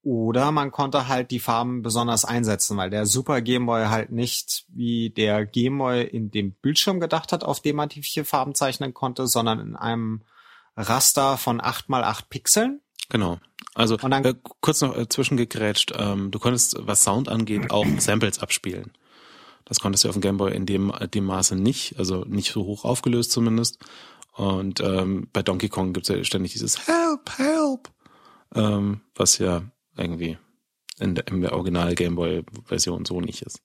[0.07, 4.63] Oder man konnte halt die Farben besonders einsetzen, weil der Super Game Boy halt nicht
[4.69, 8.55] wie der Game Boy in dem Bildschirm gedacht hat, auf dem man die vier Farben
[8.55, 10.21] zeichnen konnte, sondern in einem
[10.77, 12.79] Raster von 8 mal 8 Pixeln.
[13.09, 13.39] Genau.
[13.75, 17.85] Also Und dann- äh, kurz noch äh, zwischengegrätscht, ähm, du konntest, was Sound angeht, auch
[17.99, 18.93] Samples abspielen.
[19.65, 22.63] Das konntest du auf dem Gameboy in dem, äh, dem Maße nicht, also nicht so
[22.63, 23.79] hoch aufgelöst zumindest.
[24.35, 27.89] Und ähm, bei Donkey Kong gibt's ja ständig dieses Help, Help,
[28.55, 29.63] ähm, was ja
[29.97, 30.37] irgendwie
[30.99, 33.61] in der, in der Original Gameboy-Version so nicht ist.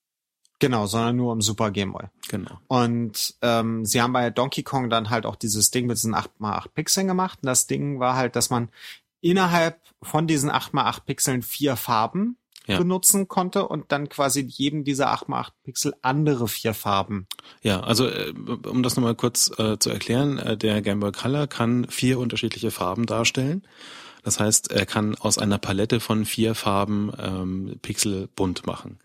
[0.59, 2.05] Genau, sondern nur im Super Game Boy.
[2.29, 2.59] Genau.
[2.69, 6.69] Und ähm, sie haben bei Donkey Kong dann halt auch dieses Ding mit diesen 8x8
[6.75, 7.41] Pixeln gemacht.
[7.43, 8.69] Und das Ding war halt, dass man
[9.21, 12.37] innerhalb von diesen 8x8 Pixeln vier Farben
[12.69, 12.79] Ja.
[12.79, 17.27] benutzen konnte und dann quasi jedem dieser 8x8 Pixel andere vier Farben.
[17.63, 18.33] Ja, also äh,
[18.69, 22.71] um das nochmal kurz äh, zu erklären, äh, der Game Boy Color kann vier unterschiedliche
[22.71, 23.67] Farben darstellen.
[24.23, 28.99] Das heißt, er kann aus einer Palette von vier Farben ähm, Pixel bunt machen.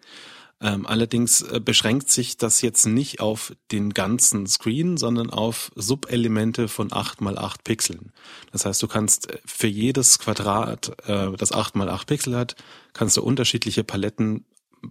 [0.60, 6.67] Ähm, allerdings äh, beschränkt sich das jetzt nicht auf den ganzen Screen, sondern auf Subelemente
[6.67, 8.12] von 8 mal 8 Pixeln.
[8.51, 12.56] Das heißt, du kannst äh, für jedes Quadrat, äh, das 8 mal 8 Pixel hat,
[12.93, 14.45] kannst du unterschiedliche Paletten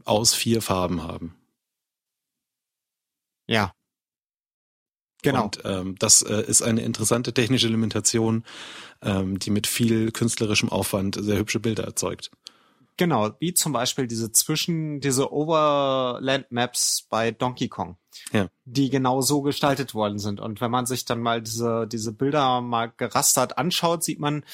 [0.05, 1.35] aus vier Farben haben.
[3.49, 3.73] Ja.
[5.27, 5.45] Genau.
[5.45, 8.45] Und ähm, das äh, ist eine interessante technische Limitation,
[9.03, 12.31] ähm, die mit viel künstlerischem Aufwand sehr hübsche Bilder erzeugt.
[12.99, 17.97] Genau, wie zum Beispiel diese Zwischen, diese Overland Maps bei Donkey Kong,
[18.33, 18.49] Ja.
[18.65, 20.41] die genau so gestaltet worden sind.
[20.41, 24.45] Und wenn man sich dann mal diese, diese Bilder mal gerastert anschaut, sieht man,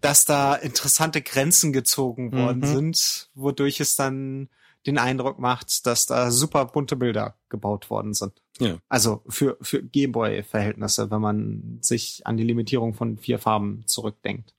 [0.00, 2.64] dass da interessante Grenzen gezogen worden Mhm.
[2.74, 4.48] sind, wodurch es dann
[4.86, 8.32] den Eindruck macht, dass da super bunte Bilder gebaut worden sind.
[8.60, 8.78] Ja.
[8.88, 14.54] Also für, für Gameboy-Verhältnisse, wenn man sich an die Limitierung von vier Farben zurückdenkt.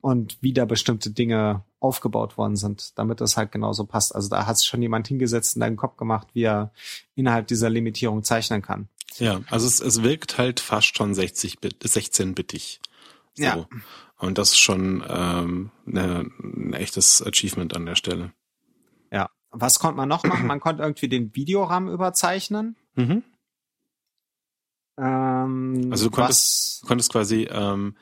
[0.00, 4.14] Und wie da bestimmte Dinge aufgebaut worden sind, damit das halt genauso passt.
[4.14, 6.72] Also da hat sich schon jemand hingesetzt und einen Kopf gemacht, wie er
[7.14, 8.88] innerhalb dieser Limitierung zeichnen kann.
[9.16, 12.80] Ja, also es, es wirkt halt fast schon 60 Bit, 16-bittig.
[13.34, 13.42] So.
[13.42, 13.68] Ja.
[14.18, 18.32] Und das ist schon ähm, ne, ein echtes Achievement an der Stelle.
[19.10, 19.30] Ja.
[19.50, 20.46] Was konnte man noch machen?
[20.46, 22.76] Man konnte irgendwie den Videorahmen überzeichnen.
[22.98, 23.22] Mhm.
[24.98, 27.94] Ähm, Also du konntest, konntest quasi ähm,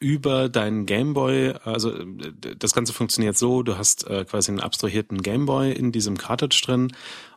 [0.00, 5.22] über deinen Gameboy, also äh, das Ganze funktioniert so, du hast äh, quasi einen abstrahierten
[5.22, 6.92] Gameboy in diesem Cartridge drin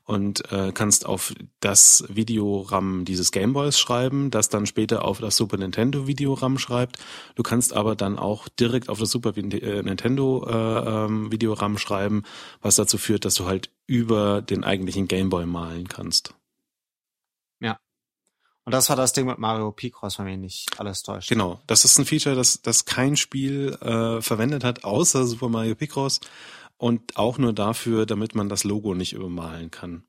[0.05, 5.57] und äh, kannst auf das Videoram dieses Gameboys schreiben, das dann später auf das Super
[5.57, 6.97] Nintendo Videoram schreibt.
[7.35, 12.23] Du kannst aber dann auch direkt auf das Super äh, Nintendo äh, ähm, Videoram schreiben,
[12.61, 16.33] was dazu führt, dass du halt über den eigentlichen Gameboy malen kannst.
[18.65, 21.29] Und das war das Ding mit Mario Picross, wenn mich nicht alles täuscht.
[21.29, 25.75] Genau, das ist ein Feature, das, das kein Spiel äh, verwendet hat, außer Super Mario
[25.75, 26.19] Picross
[26.77, 30.03] und auch nur dafür, damit man das Logo nicht übermalen kann.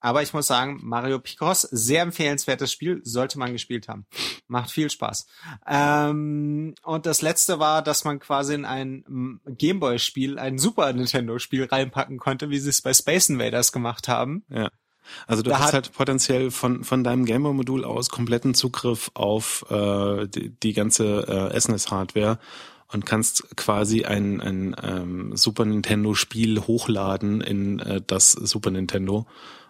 [0.00, 4.06] Aber ich muss sagen, Mario Picross, sehr empfehlenswertes Spiel, sollte man gespielt haben.
[4.46, 5.26] Macht viel Spaß.
[5.66, 12.18] Ähm, und das letzte war, dass man quasi in ein Gameboy-Spiel, ein Super Nintendo-Spiel reinpacken
[12.18, 14.44] konnte, wie sie es bei Space Invaders gemacht haben.
[14.48, 14.70] Ja.
[15.26, 20.26] Also du Da hast halt potenziell von, von deinem Gameboy-Modul aus kompletten Zugriff auf äh,
[20.26, 22.38] die, die ganze äh, SNES-Hardware
[22.92, 29.26] und kannst quasi ein, ein ähm, Super Nintendo-Spiel hochladen in äh, das Super Nintendo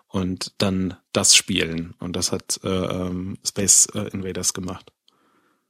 [0.08, 1.94] und dann das spielen.
[1.98, 4.92] Und das hat äh, ähm, Space äh, Invaders gemacht.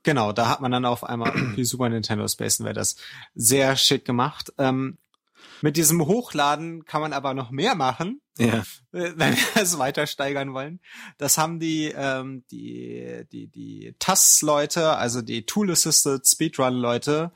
[0.03, 2.97] Genau, da hat man dann auf einmal die Super Nintendo Space Invaders
[3.35, 4.53] sehr schick gemacht.
[4.59, 4.99] Ähm,
[5.63, 8.21] mit diesem Hochladen kann man aber noch mehr machen.
[8.39, 8.59] Ja,
[8.93, 10.81] äh, wenn wir es weiter steigern wollen.
[11.19, 17.33] Das haben die, ähm, die, die, die TAS-Leute, also die Tool-Assisted Speedrun-Leute,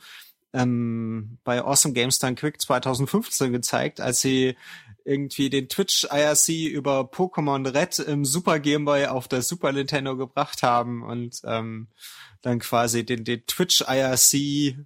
[0.52, 4.56] ähm, bei Awesome Games Done Quick 2015 gezeigt, als sie
[5.04, 10.16] irgendwie den Twitch IRC über Pokémon Red im Super Game Boy auf das Super Nintendo
[10.16, 11.88] gebracht haben und ähm,
[12.42, 14.76] dann quasi den, den Twitch IRC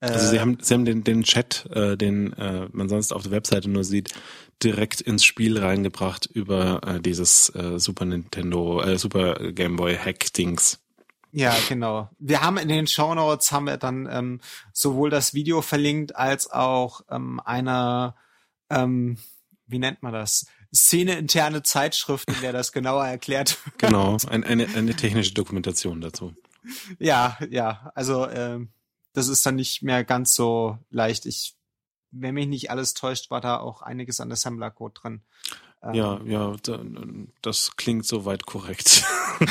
[0.00, 3.32] also sie haben, sie haben den, den Chat, äh, den äh, man sonst auf der
[3.32, 4.14] Webseite nur sieht,
[4.62, 10.80] direkt ins Spiel reingebracht über äh, dieses äh, Super Nintendo, äh, Super Game Boy Hack-Dings.
[11.32, 12.10] Ja, genau.
[12.18, 14.40] Wir haben in den Show Notes haben wir dann ähm,
[14.72, 18.14] sowohl das Video verlinkt als auch ähm, eine,
[18.70, 19.18] ähm,
[19.66, 20.46] wie nennt man das?
[20.74, 23.58] Szene-interne Zeitschrift, in der das genauer erklärt.
[23.64, 23.78] wird.
[23.78, 26.34] Genau, ein, eine, eine technische Dokumentation dazu.
[26.98, 27.90] ja, ja.
[27.94, 28.70] Also ähm,
[29.12, 31.26] das ist dann nicht mehr ganz so leicht.
[31.26, 31.56] Ich,
[32.10, 35.22] wenn mich nicht alles täuscht, war da auch einiges an Assembler-Code drin.
[35.82, 36.82] Ähm, Ja, ja, da,
[37.42, 39.04] das klingt soweit korrekt.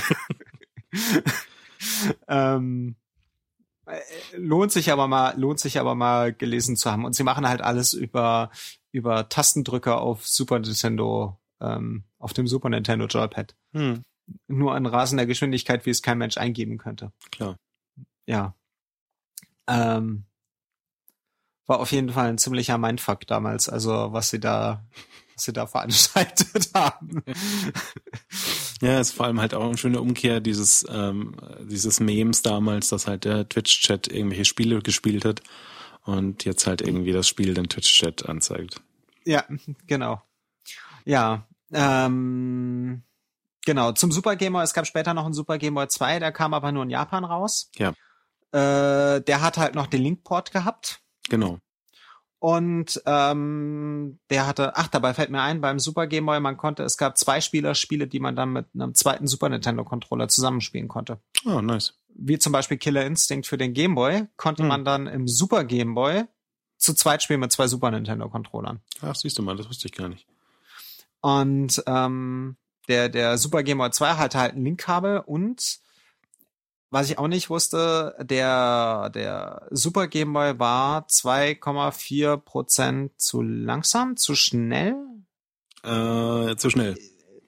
[2.28, 2.96] ähm,
[3.86, 4.00] äh,
[4.36, 7.06] lohnt sich aber mal, lohnt sich aber mal gelesen zu haben.
[7.06, 8.52] Und sie machen halt alles über,
[8.92, 13.56] über Tastendrücker auf Super Nintendo, ähm, auf dem Super Nintendo Joypad.
[13.74, 14.04] Hm,
[14.48, 17.12] Nur an rasender Geschwindigkeit, wie es kein Mensch eingeben könnte.
[17.32, 17.58] klar.
[18.26, 18.56] Ja.
[19.68, 20.26] Ähm,
[21.68, 24.86] war auf jeden Fall ein ziemlicher Mindfuck damals, also was sie da,
[25.36, 27.24] was sie da veranstaltet haben.
[28.82, 31.36] Ja, ist vor allem halt auch eine schöne Umkehr dieses, ähm,
[31.70, 35.42] dieses Memes damals, dass halt der Twitch-Chat irgendwelche Spiele gespielt hat
[36.04, 38.82] und jetzt halt irgendwie das Spiel den Twitch-Chat anzeigt.
[39.26, 39.44] Ja,
[39.88, 40.22] genau.
[41.04, 43.04] Ja, ähm,
[43.66, 43.92] genau.
[43.92, 46.54] Zum Super Game Boy, es gab später noch einen Super Game Boy 2, der kam
[46.54, 47.70] aber nur in Japan raus.
[47.76, 47.94] Ja.
[48.52, 51.02] Äh, der hat halt noch den Linkport gehabt.
[51.30, 51.60] Genau.
[52.40, 56.84] Und ähm, der hatte, ach, dabei fällt mir ein, beim Super Game Boy, man konnte,
[56.84, 61.20] es gab zwei Spielerspiele, die man dann mit einem zweiten Super Nintendo Controller zusammenspielen konnte.
[61.46, 61.96] Oh, nice.
[62.10, 64.70] Wie zum Beispiel Killer Instinct für den Game Boy, konnte Hm.
[64.70, 66.26] man dann im Super Game Boy
[66.78, 68.82] zu zweit spielen mit zwei Super Nintendo Controllern.
[69.02, 70.28] Ach, siehst du mal, das wusste ich gar nicht.
[71.22, 72.56] Und ähm,
[72.88, 75.80] der, der Super Game Boy 2 hatte halt ein Linkkabel und
[76.90, 84.16] was ich auch nicht wusste, der, der Super Game Boy war 2,4 Prozent zu langsam,
[84.18, 84.96] zu schnell,
[85.84, 86.98] Äh, zu schnell.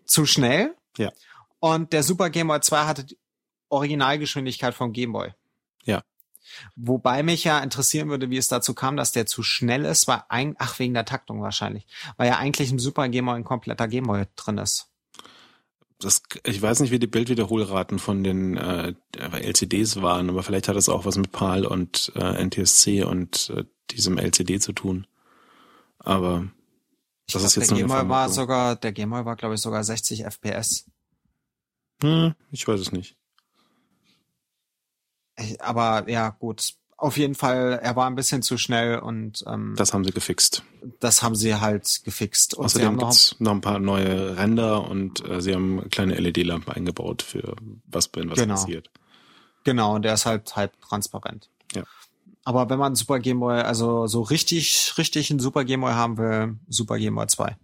[0.05, 0.75] zu schnell.
[0.97, 1.11] Ja.
[1.59, 3.17] Und der Super Game Boy 2 hatte die
[3.69, 5.33] Originalgeschwindigkeit vom Game Boy.
[5.83, 6.01] Ja.
[6.75, 10.23] Wobei mich ja interessieren würde, wie es dazu kam, dass der zu schnell ist, weil
[10.29, 11.85] ein, ach, wegen der Taktung wahrscheinlich,
[12.17, 14.88] weil ja eigentlich im Super Game Boy ein kompletter Game Boy drin ist.
[15.99, 20.77] Das, ich weiß nicht, wie die Bildwiederholraten von den äh, LCDs waren, aber vielleicht hat
[20.77, 25.07] das auch was mit PAL und äh, NTSC und äh, diesem LCD zu tun.
[25.99, 26.47] Aber
[27.27, 29.83] Ich das glaub, ist jetzt der Gameboy war sogar, der Gameboy war glaube ich sogar
[29.83, 30.89] 60 FPS.
[32.01, 33.17] Hm, ich weiß es nicht.
[35.59, 36.73] Aber ja, gut.
[36.99, 40.63] Auf jeden Fall, er war ein bisschen zu schnell und ähm, das haben sie gefixt.
[40.99, 42.55] Das haben sie halt gefixt.
[42.55, 46.73] Und Außerdem gibt es noch ein paar neue Ränder und äh, sie haben kleine LED-Lampen
[46.73, 48.55] eingebaut für was, wenn was genau.
[48.55, 48.89] passiert.
[49.63, 51.49] Genau, und der ist halt halb transparent.
[51.73, 51.83] Ja.
[52.43, 56.17] Aber wenn man Super Game Boy, also so richtig, richtig einen Super Game Boy haben
[56.17, 57.55] will, Super Game Boy 2.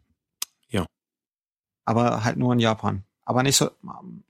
[0.70, 0.86] Ja.
[1.84, 3.04] Aber halt nur in Japan.
[3.26, 3.70] Aber nicht so,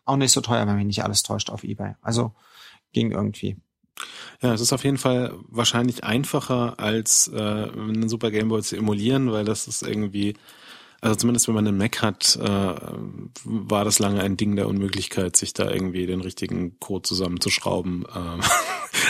[0.06, 1.94] auch nicht so teuer, wenn mich nicht alles täuscht auf Ebay.
[2.02, 2.34] Also
[2.92, 3.58] ging irgendwie.
[4.42, 8.76] Ja, es ist auf jeden Fall wahrscheinlich einfacher als äh, einen Super Game Boy zu
[8.76, 10.36] emulieren, weil das ist irgendwie,
[11.02, 12.76] also zumindest wenn man einen Mac hat, äh,
[13.44, 18.04] war das lange ein Ding der Unmöglichkeit, sich da irgendwie den richtigen Code zusammenzuschrauben.
[18.04, 18.40] Äh, ah,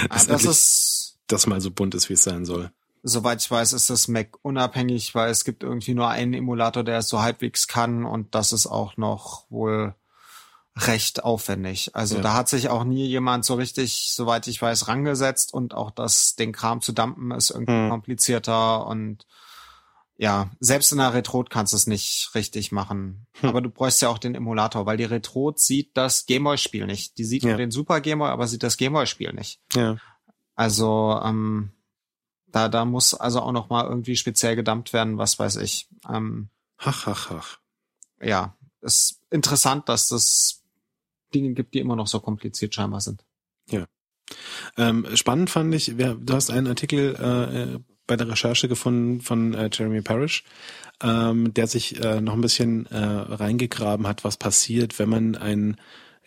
[0.28, 2.72] das ist das mal so bunt ist, wie es sein soll.
[3.02, 7.00] Soweit ich weiß, ist das Mac unabhängig, weil es gibt irgendwie nur einen Emulator, der
[7.00, 9.96] es so halbwegs kann und das ist auch noch wohl
[10.78, 11.96] recht aufwendig.
[11.96, 12.22] Also ja.
[12.22, 16.36] da hat sich auch nie jemand so richtig, soweit ich weiß, rangesetzt und auch das,
[16.36, 17.90] den Kram zu dumpen, ist irgendwie hm.
[17.90, 19.26] komplizierter und
[20.18, 23.28] ja, selbst in der Retrot kannst du es nicht richtig machen.
[23.40, 23.50] Hm.
[23.50, 27.18] Aber du bräuchst ja auch den Emulator, weil die Retrot sieht das Gameboy-Spiel nicht.
[27.18, 27.50] Die sieht ja.
[27.50, 29.60] nur den Super Gameboy, aber sieht das Gameboy-Spiel nicht.
[29.74, 29.98] Ja.
[30.56, 31.72] Also ähm,
[32.48, 35.90] da, da muss also auch noch mal irgendwie speziell gedumpt werden, was weiß ich.
[36.10, 37.58] Ähm, ach, ach, ach.
[38.22, 40.64] Ja, ist interessant, dass das
[41.34, 43.26] Dinge gibt, die immer noch so kompliziert scheinbar sind.
[43.70, 43.86] Ja.
[44.78, 49.54] Ähm, spannend fand ich, wer, du hast einen Artikel äh, bei der Recherche gefunden von
[49.54, 50.44] äh, Jeremy Parrish,
[51.02, 55.78] ähm, der sich äh, noch ein bisschen äh, reingegraben hat, was passiert, wenn man ein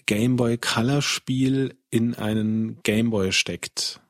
[0.06, 4.00] Game Boy Color Spiel in einen Game Boy steckt.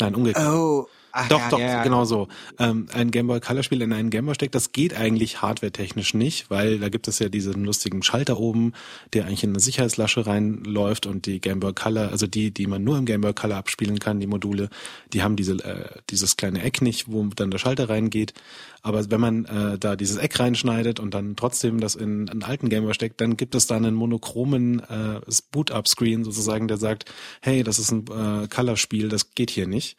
[0.00, 0.46] Nein, umgekehrt.
[0.46, 2.28] Oh, Ach, doch, ja, doch, ja, genau so.
[2.58, 6.14] Ähm, ein Game Boy Color Spiel in einen Game Boy steckt, das geht eigentlich hardware-technisch
[6.14, 8.72] nicht, weil da gibt es ja diesen lustigen Schalter oben,
[9.12, 12.84] der eigentlich in eine Sicherheitslasche reinläuft und die Game Boy Color, also die, die man
[12.84, 14.68] nur im Game Boy Color abspielen kann, die Module,
[15.12, 18.34] die haben diese, äh, dieses kleine Eck nicht, wo dann der Schalter reingeht.
[18.82, 22.68] Aber wenn man äh, da dieses Eck reinschneidet und dann trotzdem das in einen alten
[22.68, 27.06] Game Boy steckt, dann gibt es da einen monochromen äh, Boot-Up-Screen sozusagen, der sagt,
[27.40, 29.96] hey, das ist ein äh, Color-Spiel, das geht hier nicht.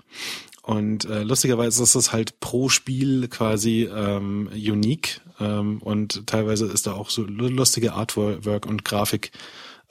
[0.61, 6.85] Und äh, lustigerweise ist es halt pro Spiel quasi ähm, unique ähm, und teilweise ist
[6.85, 9.31] da auch so lustige Artwork und Grafik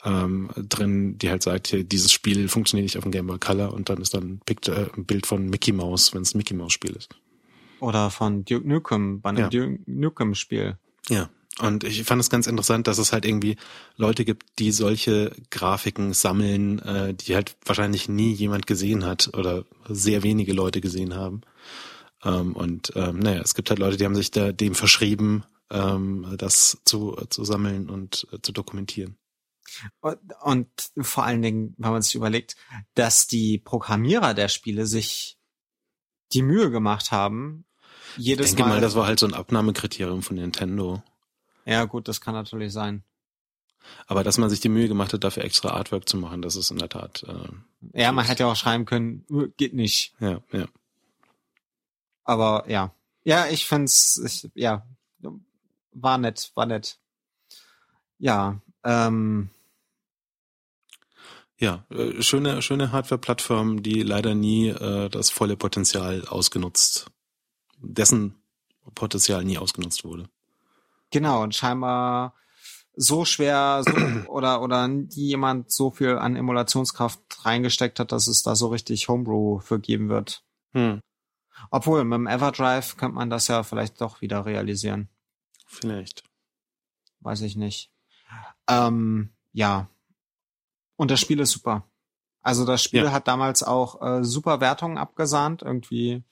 [0.05, 3.73] ähm, drin, die halt sagt, hier, dieses Spiel funktioniert nicht auf dem Game Boy Color
[3.73, 6.73] und dann ist dann äh, ein Bild von Mickey Mouse, wenn es ein Mickey Mouse
[6.73, 7.09] Spiel ist.
[7.79, 9.49] Oder von Duke Nukem bei einem ja.
[9.49, 10.77] Duke Nukem Spiel.
[11.09, 11.29] Ja.
[11.59, 13.57] Und ich fand es ganz interessant, dass es halt irgendwie
[13.97, 19.65] Leute gibt, die solche Grafiken sammeln, äh, die halt wahrscheinlich nie jemand gesehen hat oder
[19.87, 21.41] sehr wenige Leute gesehen haben.
[22.23, 26.33] Ähm, und ähm, naja, es gibt halt Leute, die haben sich da dem verschrieben, ähm,
[26.37, 29.17] das zu, zu sammeln und äh, zu dokumentieren.
[29.99, 30.67] Und, und
[31.01, 32.55] vor allen Dingen, wenn man sich überlegt,
[32.95, 35.37] dass die Programmierer der Spiele sich
[36.31, 37.65] die Mühe gemacht haben,
[38.17, 41.03] jedes ich denke Mal, mal, das war halt so ein Abnahmekriterium von Nintendo.
[41.69, 43.03] Ja, gut, das kann natürlich sein.
[44.07, 46.71] Aber dass man sich die Mühe gemacht hat, dafür extra Artwork zu machen, das ist
[46.71, 47.23] in der Tat.
[47.27, 50.15] Äh, ja, man hätte ja auch schreiben können, äh, geht nicht.
[50.19, 50.65] Ja, ja.
[52.23, 52.91] Aber ja.
[53.23, 54.83] Ja, ich find's, ich, ja,
[55.91, 56.97] war nett, war nett.
[58.17, 59.51] Ja, ähm.
[61.59, 67.11] Ja, äh, schöne, schöne Hardware-Plattform, die leider nie äh, das volle Potenzial ausgenutzt,
[67.77, 68.41] dessen
[68.95, 70.29] Potenzial nie ausgenutzt wurde.
[71.11, 72.35] Genau, und scheinbar
[72.95, 73.93] so schwer so,
[74.29, 79.59] oder oder jemand so viel an Emulationskraft reingesteckt hat, dass es da so richtig Homebrew
[79.59, 80.43] für geben wird.
[80.73, 80.99] Hm.
[81.71, 85.09] Obwohl, mit dem Everdrive könnte man das ja vielleicht doch wieder realisieren.
[85.67, 86.23] Vielleicht.
[87.19, 87.91] Weiß ich nicht.
[88.67, 89.89] Ähm, ja.
[90.95, 91.85] Und das Spiel ist super.
[92.41, 93.11] Also das Spiel ja.
[93.11, 96.23] hat damals auch äh, super Wertungen abgesahnt, irgendwie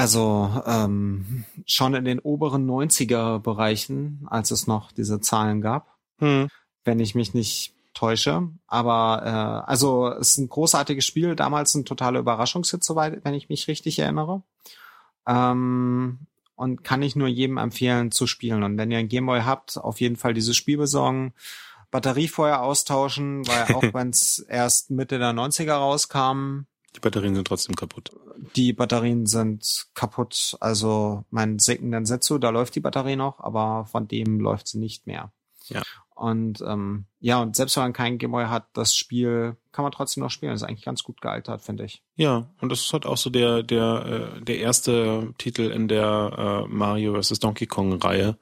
[0.00, 6.48] also ähm, schon in den oberen 90er Bereichen, als es noch diese Zahlen gab, hm.
[6.84, 8.48] wenn ich mich nicht täusche.
[8.66, 9.22] Aber
[9.66, 13.68] äh, also es ist ein großartiges Spiel, damals ein totaler Überraschungshit, soweit, wenn ich mich
[13.68, 14.42] richtig erinnere.
[15.26, 16.20] Ähm,
[16.54, 18.62] und kann ich nur jedem empfehlen zu spielen.
[18.62, 21.34] Und wenn ihr ein Gameboy habt, auf jeden Fall dieses Spiel besorgen.
[21.90, 26.64] Batterie vorher austauschen, weil auch wenn es erst Mitte der 90er rauskam,
[26.96, 28.12] die Batterien sind trotzdem kaputt.
[28.56, 30.56] Die Batterien sind kaputt.
[30.60, 35.06] Also mein Seiken Densetsu, da läuft die Batterie noch, aber von dem läuft sie nicht
[35.06, 35.32] mehr.
[35.68, 35.82] Ja.
[36.20, 40.22] Und ähm, ja, und selbst wenn man keinen Gameboy hat, das Spiel kann man trotzdem
[40.22, 40.52] noch spielen.
[40.52, 42.02] Das ist eigentlich ganz gut gealtert, finde ich.
[42.16, 46.66] Ja, und das ist halt auch so der der äh, der erste Titel in der
[46.66, 48.36] äh, Mario vs Donkey Kong Reihe,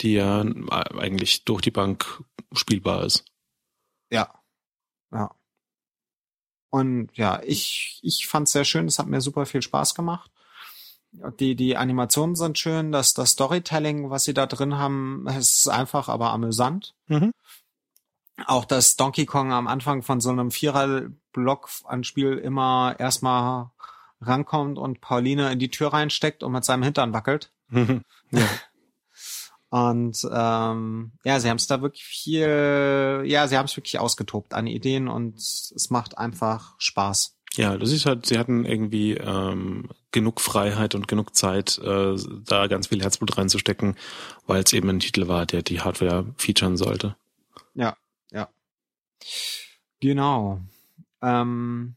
[0.00, 3.26] die ja eigentlich durch die Bank spielbar ist.
[4.10, 4.32] Ja,
[5.12, 5.34] ja.
[6.72, 8.86] Und ja, ich ich fand's sehr schön.
[8.86, 10.30] Es hat mir super viel Spaß gemacht.
[11.38, 16.08] Die, die Animationen sind schön, das, das Storytelling, was sie da drin haben, ist einfach,
[16.08, 16.94] aber amüsant.
[17.08, 17.32] Mhm.
[18.46, 23.70] Auch dass Donkey Kong am Anfang von so einem Vierer-Block an Spiel immer erstmal
[24.22, 27.52] rankommt und Pauline in die Tür reinsteckt und mit seinem Hintern wackelt.
[27.68, 28.00] Mhm.
[28.30, 28.48] Ja.
[29.72, 34.52] Und ähm, ja, sie haben es da wirklich viel, ja, sie haben es wirklich ausgetobt
[34.52, 37.38] an Ideen und es macht einfach Spaß.
[37.54, 42.66] Ja, das ist halt, sie hatten irgendwie ähm, genug Freiheit und genug Zeit, äh, da
[42.66, 43.96] ganz viel Herzblut reinzustecken,
[44.46, 47.16] weil es eben ein Titel war, der die Hardware featuren sollte.
[47.72, 47.96] Ja,
[48.30, 48.50] ja.
[50.00, 50.60] Genau.
[51.22, 51.94] Ähm,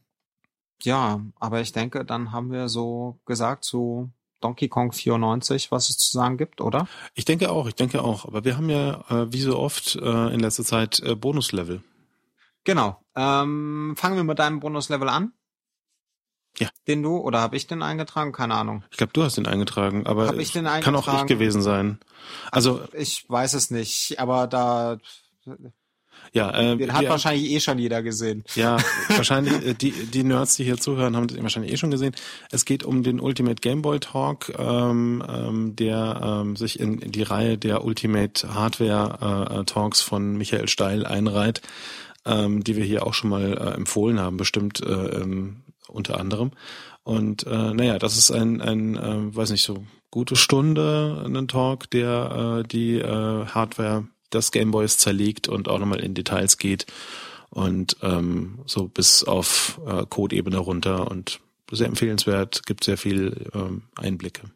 [0.80, 4.08] ja, aber ich denke, dann haben wir so gesagt, so
[4.46, 6.86] Donkey Kong 94, was es zu sagen gibt, oder?
[7.14, 8.24] Ich denke auch, ich denke auch.
[8.24, 11.82] Aber wir haben ja, äh, wie so oft äh, in letzter Zeit, äh, Bonuslevel.
[12.62, 13.02] Genau.
[13.16, 15.32] Ähm, fangen wir mit deinem Bonuslevel an.
[16.58, 16.68] Ja.
[16.86, 18.30] Den du oder habe ich den eingetragen?
[18.30, 18.84] Keine Ahnung.
[18.92, 21.04] Ich glaube, du hast den eingetragen, aber hab ich den eingetragen?
[21.04, 21.98] kann auch ich gewesen sein.
[22.52, 24.98] Also ich weiß es nicht, aber da
[26.32, 28.44] ja, äh, den hat die, wahrscheinlich eh schon jeder gesehen.
[28.54, 28.76] Ja,
[29.08, 32.14] wahrscheinlich äh, die die Nerds, die hier zuhören, haben den wahrscheinlich eh schon gesehen.
[32.50, 37.12] Es geht um den Ultimate Game Boy Talk, ähm, ähm, der ähm, sich in, in
[37.12, 41.62] die Reihe der Ultimate Hardware äh, Talks von Michael Steil einreiht,
[42.24, 46.52] ähm, die wir hier auch schon mal äh, empfohlen haben, bestimmt äh, ähm, unter anderem.
[47.04, 51.88] Und äh, naja, das ist ein, ein äh, weiß nicht, so gute Stunde, ein Talk,
[51.90, 56.86] der äh, die äh, Hardware des Gameboys zerlegt und auch nochmal in Details geht
[57.50, 63.82] und ähm, so bis auf äh, Code-Ebene runter und sehr empfehlenswert, gibt sehr viel ähm,
[63.96, 64.50] Einblicke.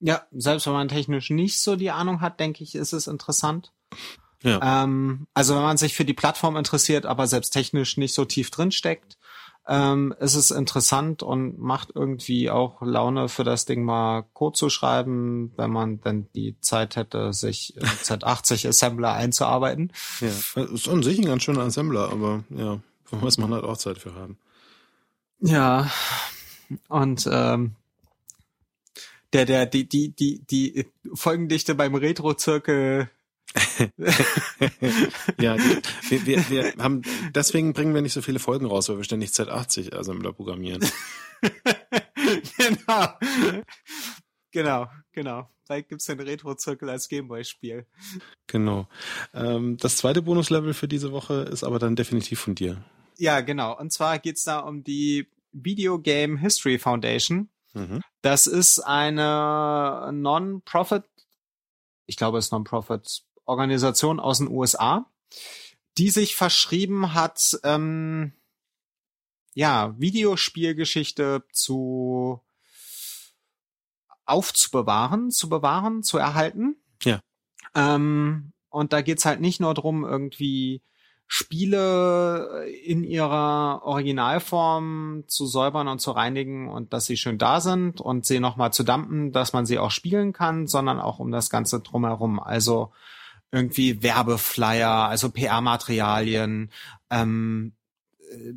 [0.00, 3.72] Ja, selbst wenn man technisch nicht so die Ahnung hat, denke ich, ist es interessant.
[4.42, 4.84] Ja.
[4.84, 8.50] Ähm, also wenn man sich für die Plattform interessiert, aber selbst technisch nicht so tief
[8.50, 9.16] drin steckt,
[9.66, 14.68] ähm, ist es interessant und macht irgendwie auch Laune für das Ding mal Code zu
[14.68, 19.92] schreiben, wenn man dann die Zeit hätte, sich im Z80 Assembler einzuarbeiten.
[20.20, 22.80] Ja, ist an sich ein ganz schöner Assembler, aber ja,
[23.20, 24.38] muss man halt auch Zeit für haben.
[25.40, 25.90] Ja,
[26.88, 27.74] und ähm,
[29.32, 33.10] der, der, die, die, die, die Folgendichte beim Retro-Zirkel
[35.40, 35.56] ja,
[36.08, 37.02] wir, wir, wir haben,
[37.34, 40.84] deswegen bringen wir nicht so viele Folgen raus, weil wir ständig Z80 Assembler programmieren.
[42.58, 43.08] genau.
[44.50, 45.50] Genau, genau.
[45.64, 47.86] Vielleicht gibt's den Retro-Zirkel als Gameboy-Spiel.
[48.46, 48.86] Genau.
[49.32, 52.84] Ähm, das zweite Bonuslevel für diese Woche ist aber dann definitiv von dir.
[53.18, 53.76] Ja, genau.
[53.78, 57.48] Und zwar geht's da um die Video Game History Foundation.
[57.72, 58.02] Mhm.
[58.22, 61.04] Das ist eine Non-Profit,
[62.06, 65.06] ich glaube, es ist Non-Profit Organisation aus den USA,
[65.98, 68.32] die sich verschrieben hat, ähm,
[69.54, 72.40] ja, Videospielgeschichte zu
[74.26, 76.76] aufzubewahren, zu bewahren, zu erhalten.
[77.02, 77.20] Ja.
[77.74, 80.82] Ähm, und da geht's halt nicht nur drum, irgendwie
[81.26, 88.00] Spiele in ihrer Originalform zu säubern und zu reinigen und dass sie schön da sind
[88.00, 91.50] und sie nochmal zu dampen, dass man sie auch spielen kann, sondern auch um das
[91.50, 92.40] Ganze drumherum.
[92.40, 92.92] Also
[93.54, 96.70] irgendwie Werbeflyer, also PR-Materialien,
[97.10, 97.72] ähm,
[98.30, 98.52] äh,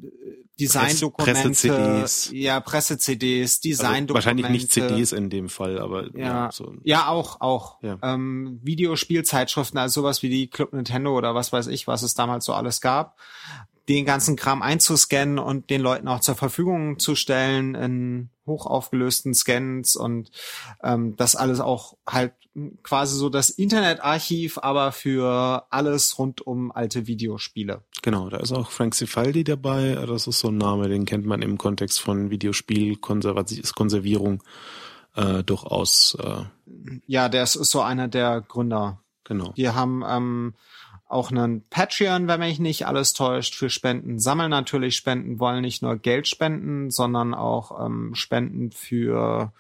[0.60, 2.32] Design-Dokumente, Presse-CDs.
[2.34, 4.02] ja, Presse-CDs, Design-Dokumente.
[4.02, 6.74] Also wahrscheinlich nicht CDs in dem Fall, aber ja, ja, so.
[6.84, 7.82] ja auch, auch.
[7.84, 8.00] Ja.
[8.02, 12.46] Ähm, Videospielzeitschriften, also sowas wie die Club Nintendo oder was weiß ich, was es damals
[12.46, 13.18] so alles gab,
[13.90, 19.96] den ganzen Kram einzuscannen und den Leuten auch zur Verfügung zu stellen in hochaufgelösten Scans
[19.96, 20.32] und
[20.84, 22.34] ähm, das alles auch halt
[22.84, 27.84] quasi so das Internetarchiv, aber für alles rund um alte Videospiele.
[28.02, 29.96] Genau, da ist auch Frank Cifaldi dabei.
[30.08, 34.44] Das ist so ein Name, den kennt man im Kontext von Videospielkonservierung
[35.16, 36.18] äh, durchaus.
[36.20, 36.44] Äh,
[37.06, 39.02] ja, der ist so einer der Gründer.
[39.24, 39.54] Genau.
[39.58, 40.54] Die haben ähm,
[41.10, 45.82] auch einen Patreon, wenn mich nicht alles täuscht, für Spenden, sammeln natürlich Spenden, wollen nicht
[45.82, 49.54] nur Geld spenden, sondern auch ähm, Spenden für,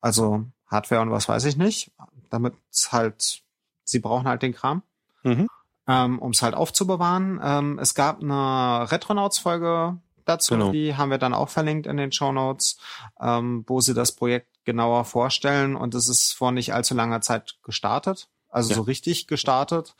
[0.00, 1.90] also Hardware und was weiß ich nicht,
[2.30, 2.54] damit
[2.90, 3.42] halt,
[3.84, 4.82] sie brauchen halt den Kram,
[5.22, 5.48] mhm.
[5.86, 7.40] ähm, um es halt aufzubewahren.
[7.42, 10.72] Ähm, es gab eine Retronauts-Folge dazu, genau.
[10.72, 12.78] die haben wir dann auch verlinkt in den Show Notes,
[13.20, 17.56] ähm, wo sie das Projekt genauer vorstellen und es ist vor nicht allzu langer Zeit
[17.62, 18.76] gestartet, also ja.
[18.76, 19.94] so richtig gestartet.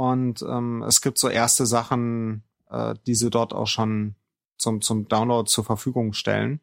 [0.00, 4.14] Und ähm, es gibt so erste Sachen, äh, die sie dort auch schon
[4.56, 6.60] zum, zum Download zur Verfügung stellen.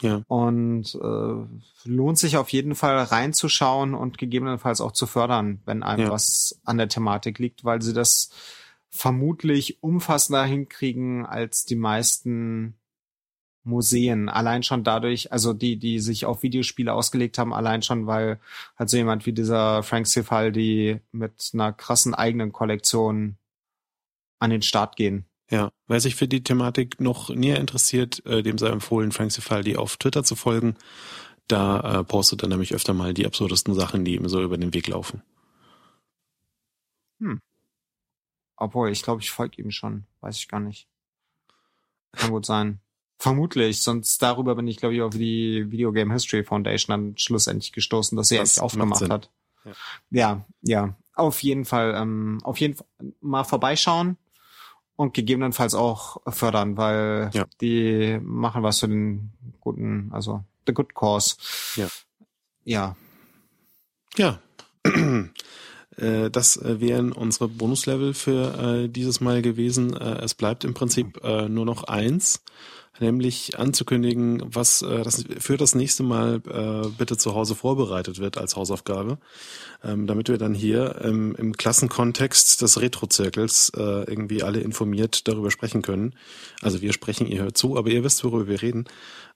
[0.00, 0.22] Ja.
[0.26, 6.06] Und äh, lohnt sich auf jeden Fall reinzuschauen und gegebenenfalls auch zu fördern, wenn einem
[6.06, 6.10] Ja.
[6.10, 8.30] was an der Thematik liegt, weil sie das
[8.88, 12.74] vermutlich umfassender hinkriegen als die meisten
[13.62, 14.28] Museen.
[14.28, 18.40] Allein schon dadurch, also die, die sich auf Videospiele ausgelegt haben, allein schon, weil
[18.78, 23.36] halt so jemand wie dieser Frank Cifaldi mit einer krassen eigenen Kollektion
[24.38, 25.26] an den Start gehen.
[25.50, 29.76] Ja, wer sich für die Thematik noch näher interessiert, äh, dem sei empfohlen, Frank Cifaldi
[29.76, 30.76] auf Twitter zu folgen.
[31.48, 34.72] Da äh, postet er nämlich öfter mal die absurdesten Sachen, die ihm so über den
[34.72, 35.22] Weg laufen.
[38.60, 40.06] Obwohl, ich glaube, ich folge ihm schon.
[40.20, 40.86] Weiß ich gar nicht.
[42.12, 42.80] Kann gut sein.
[43.22, 47.70] Vermutlich, sonst darüber bin ich, glaube ich, auf die Video Game History Foundation dann schlussendlich
[47.70, 49.30] gestoßen, dass sie Das endlich macht aufgemacht hat.
[49.66, 49.72] Ja.
[50.10, 50.44] Ja.
[50.62, 52.86] ja, Auf jeden Fall, ähm, auf jeden Fall
[53.20, 54.16] mal vorbeischauen
[54.96, 57.44] und gegebenenfalls auch fördern, weil Ja.
[57.60, 61.36] die machen was für den guten, also the good cause.
[61.76, 61.88] Ja.
[62.64, 62.96] Ja.
[64.16, 64.40] Ja.
[65.96, 69.94] Äh, Das äh, wären unsere Bonuslevel für äh, dieses Mal gewesen.
[69.94, 72.42] Es bleibt im Prinzip nur noch eins,
[73.00, 78.38] nämlich anzukündigen, was äh, das für das nächste Mal äh, bitte zu Hause vorbereitet wird
[78.38, 79.18] als Hausaufgabe,
[79.82, 85.50] ähm, damit wir dann hier im, im Klassenkontext des Retro-Zirkels äh, irgendwie alle informiert darüber
[85.50, 86.14] sprechen können.
[86.62, 88.84] Also wir sprechen, ihr hört zu, aber ihr wisst, worüber wir reden.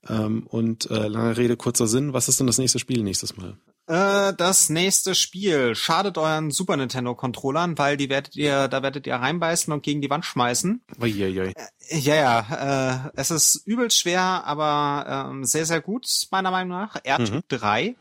[0.09, 3.57] Ähm, Und äh, lange Rede, kurzer Sinn, was ist denn das nächste Spiel nächstes Mal?
[3.87, 9.07] Äh, das nächste Spiel schadet euren Super Nintendo Controllern, weil die werdet ihr, da werdet
[9.07, 10.83] ihr reinbeißen und gegen die Wand schmeißen.
[11.01, 11.53] Uiuiui.
[11.91, 16.97] Ja, ja, äh, es ist übel schwer, aber ähm, sehr, sehr gut, meiner Meinung nach.
[17.05, 17.43] R-Type Mhm.
[17.49, 17.97] 3.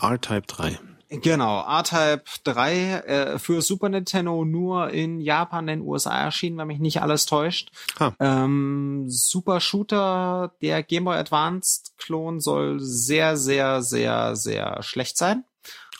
[0.00, 0.78] R-Type 3.
[1.22, 6.78] Genau, R-Type 3 äh, für Super Nintendo nur in Japan, den USA erschienen, wenn mich
[6.80, 7.70] nicht alles täuscht.
[8.00, 8.14] Ha.
[8.20, 15.44] Ähm, Super Shooter, der Game Boy Advanced Klon soll sehr, sehr, sehr, sehr schlecht sein.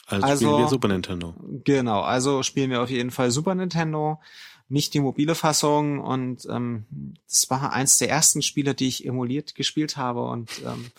[0.07, 1.33] Also, Also- spielen wir Super Nintendo.
[1.63, 4.19] Genau, also spielen wir auf jeden Fall Super Nintendo,
[4.67, 6.85] nicht die mobile Fassung und ähm,
[7.27, 10.91] das war eins der ersten Spiele, die ich emuliert gespielt habe und ähm,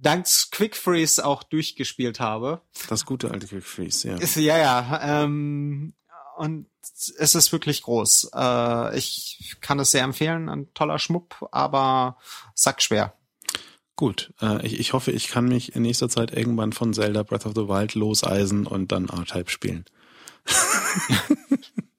[0.00, 2.60] dank Quick Freeze auch durchgespielt habe.
[2.88, 4.16] Das gute alte Quick Freeze, ja.
[4.16, 5.94] Ist, ja, ja, ähm,
[6.36, 6.66] und
[7.18, 8.30] es ist wirklich groß.
[8.34, 12.18] Äh, ich kann es sehr empfehlen, ein toller Schmuck, aber
[12.54, 13.14] sackschwer.
[13.96, 17.46] Gut, äh, ich, ich hoffe, ich kann mich in nächster Zeit irgendwann von Zelda Breath
[17.46, 19.84] of the Wild loseisen und dann R-Type spielen.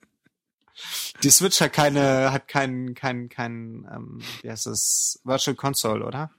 [1.23, 6.31] Die Switch hat keine, hat keinen, keinen, keinen, ähm, wie heißt es, Virtual Console, oder?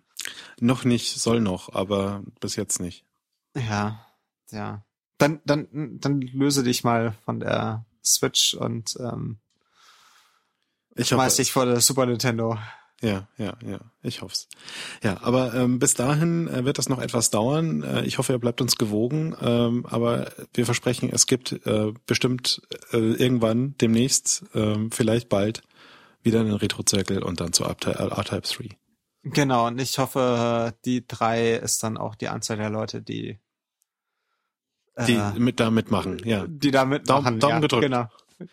[0.61, 3.05] Noch nicht, soll noch, aber bis jetzt nicht.
[3.55, 4.07] Ja,
[4.51, 4.85] ja.
[5.19, 9.39] Dann, dann, dann löse dich mal von der Switch und ähm,
[10.97, 12.59] Ich schmeiß dich vor der Super Nintendo.
[13.05, 14.49] Ja, ja, ja, ich hoff's.
[15.03, 17.83] Ja, aber ähm, bis dahin äh, wird das noch etwas dauern.
[17.83, 19.37] Äh, ich hoffe, ihr bleibt uns gewogen.
[19.41, 25.63] Ähm, aber wir versprechen, es gibt äh, bestimmt äh, irgendwann demnächst, ähm, vielleicht bald,
[26.23, 28.69] wieder einen Retro-Zirkel und dann zu R-Type R-Type 3.
[29.25, 33.39] Genau, und ich hoffe, die drei ist dann auch die Anzahl der Leute, die
[35.07, 36.47] Die äh, mit da mitmachen, ja.
[36.47, 37.25] die da mitmachen.
[37.25, 37.83] Daumen- Daumen ja, gedrückt.
[37.83, 38.09] Genau.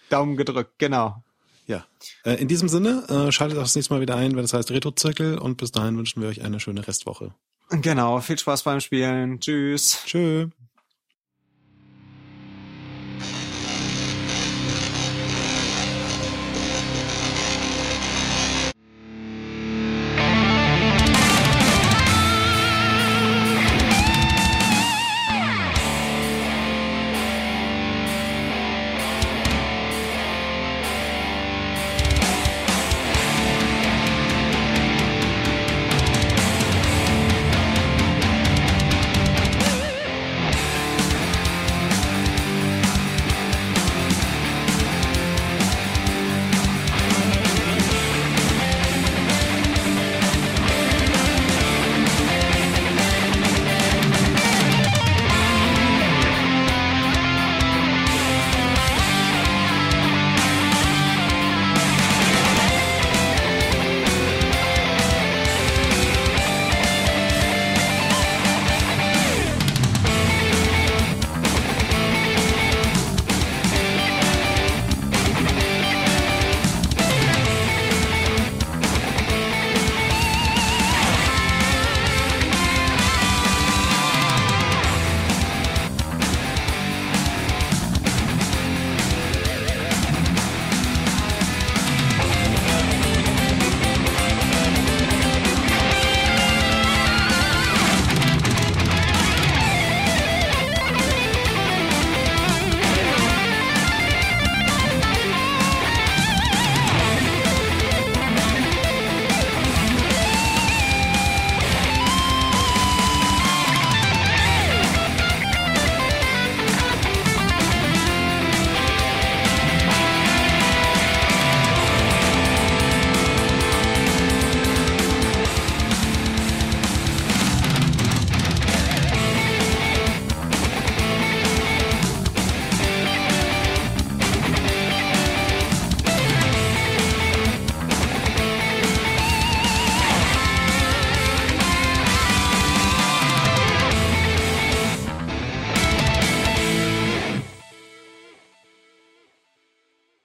[0.10, 1.24] Daumen gedrückt, genau.
[1.72, 1.86] Ja.
[2.26, 4.72] Äh, in diesem Sinne, äh, schaltet auch das nächste Mal wieder ein, wenn es heißt
[4.72, 7.34] Retro-Zirkel und bis dahin wünschen wir euch eine schöne Restwoche.
[7.69, 9.39] Genau, viel Spaß beim Spielen.
[9.39, 10.03] Tschüss.
[10.05, 10.49] Tschö.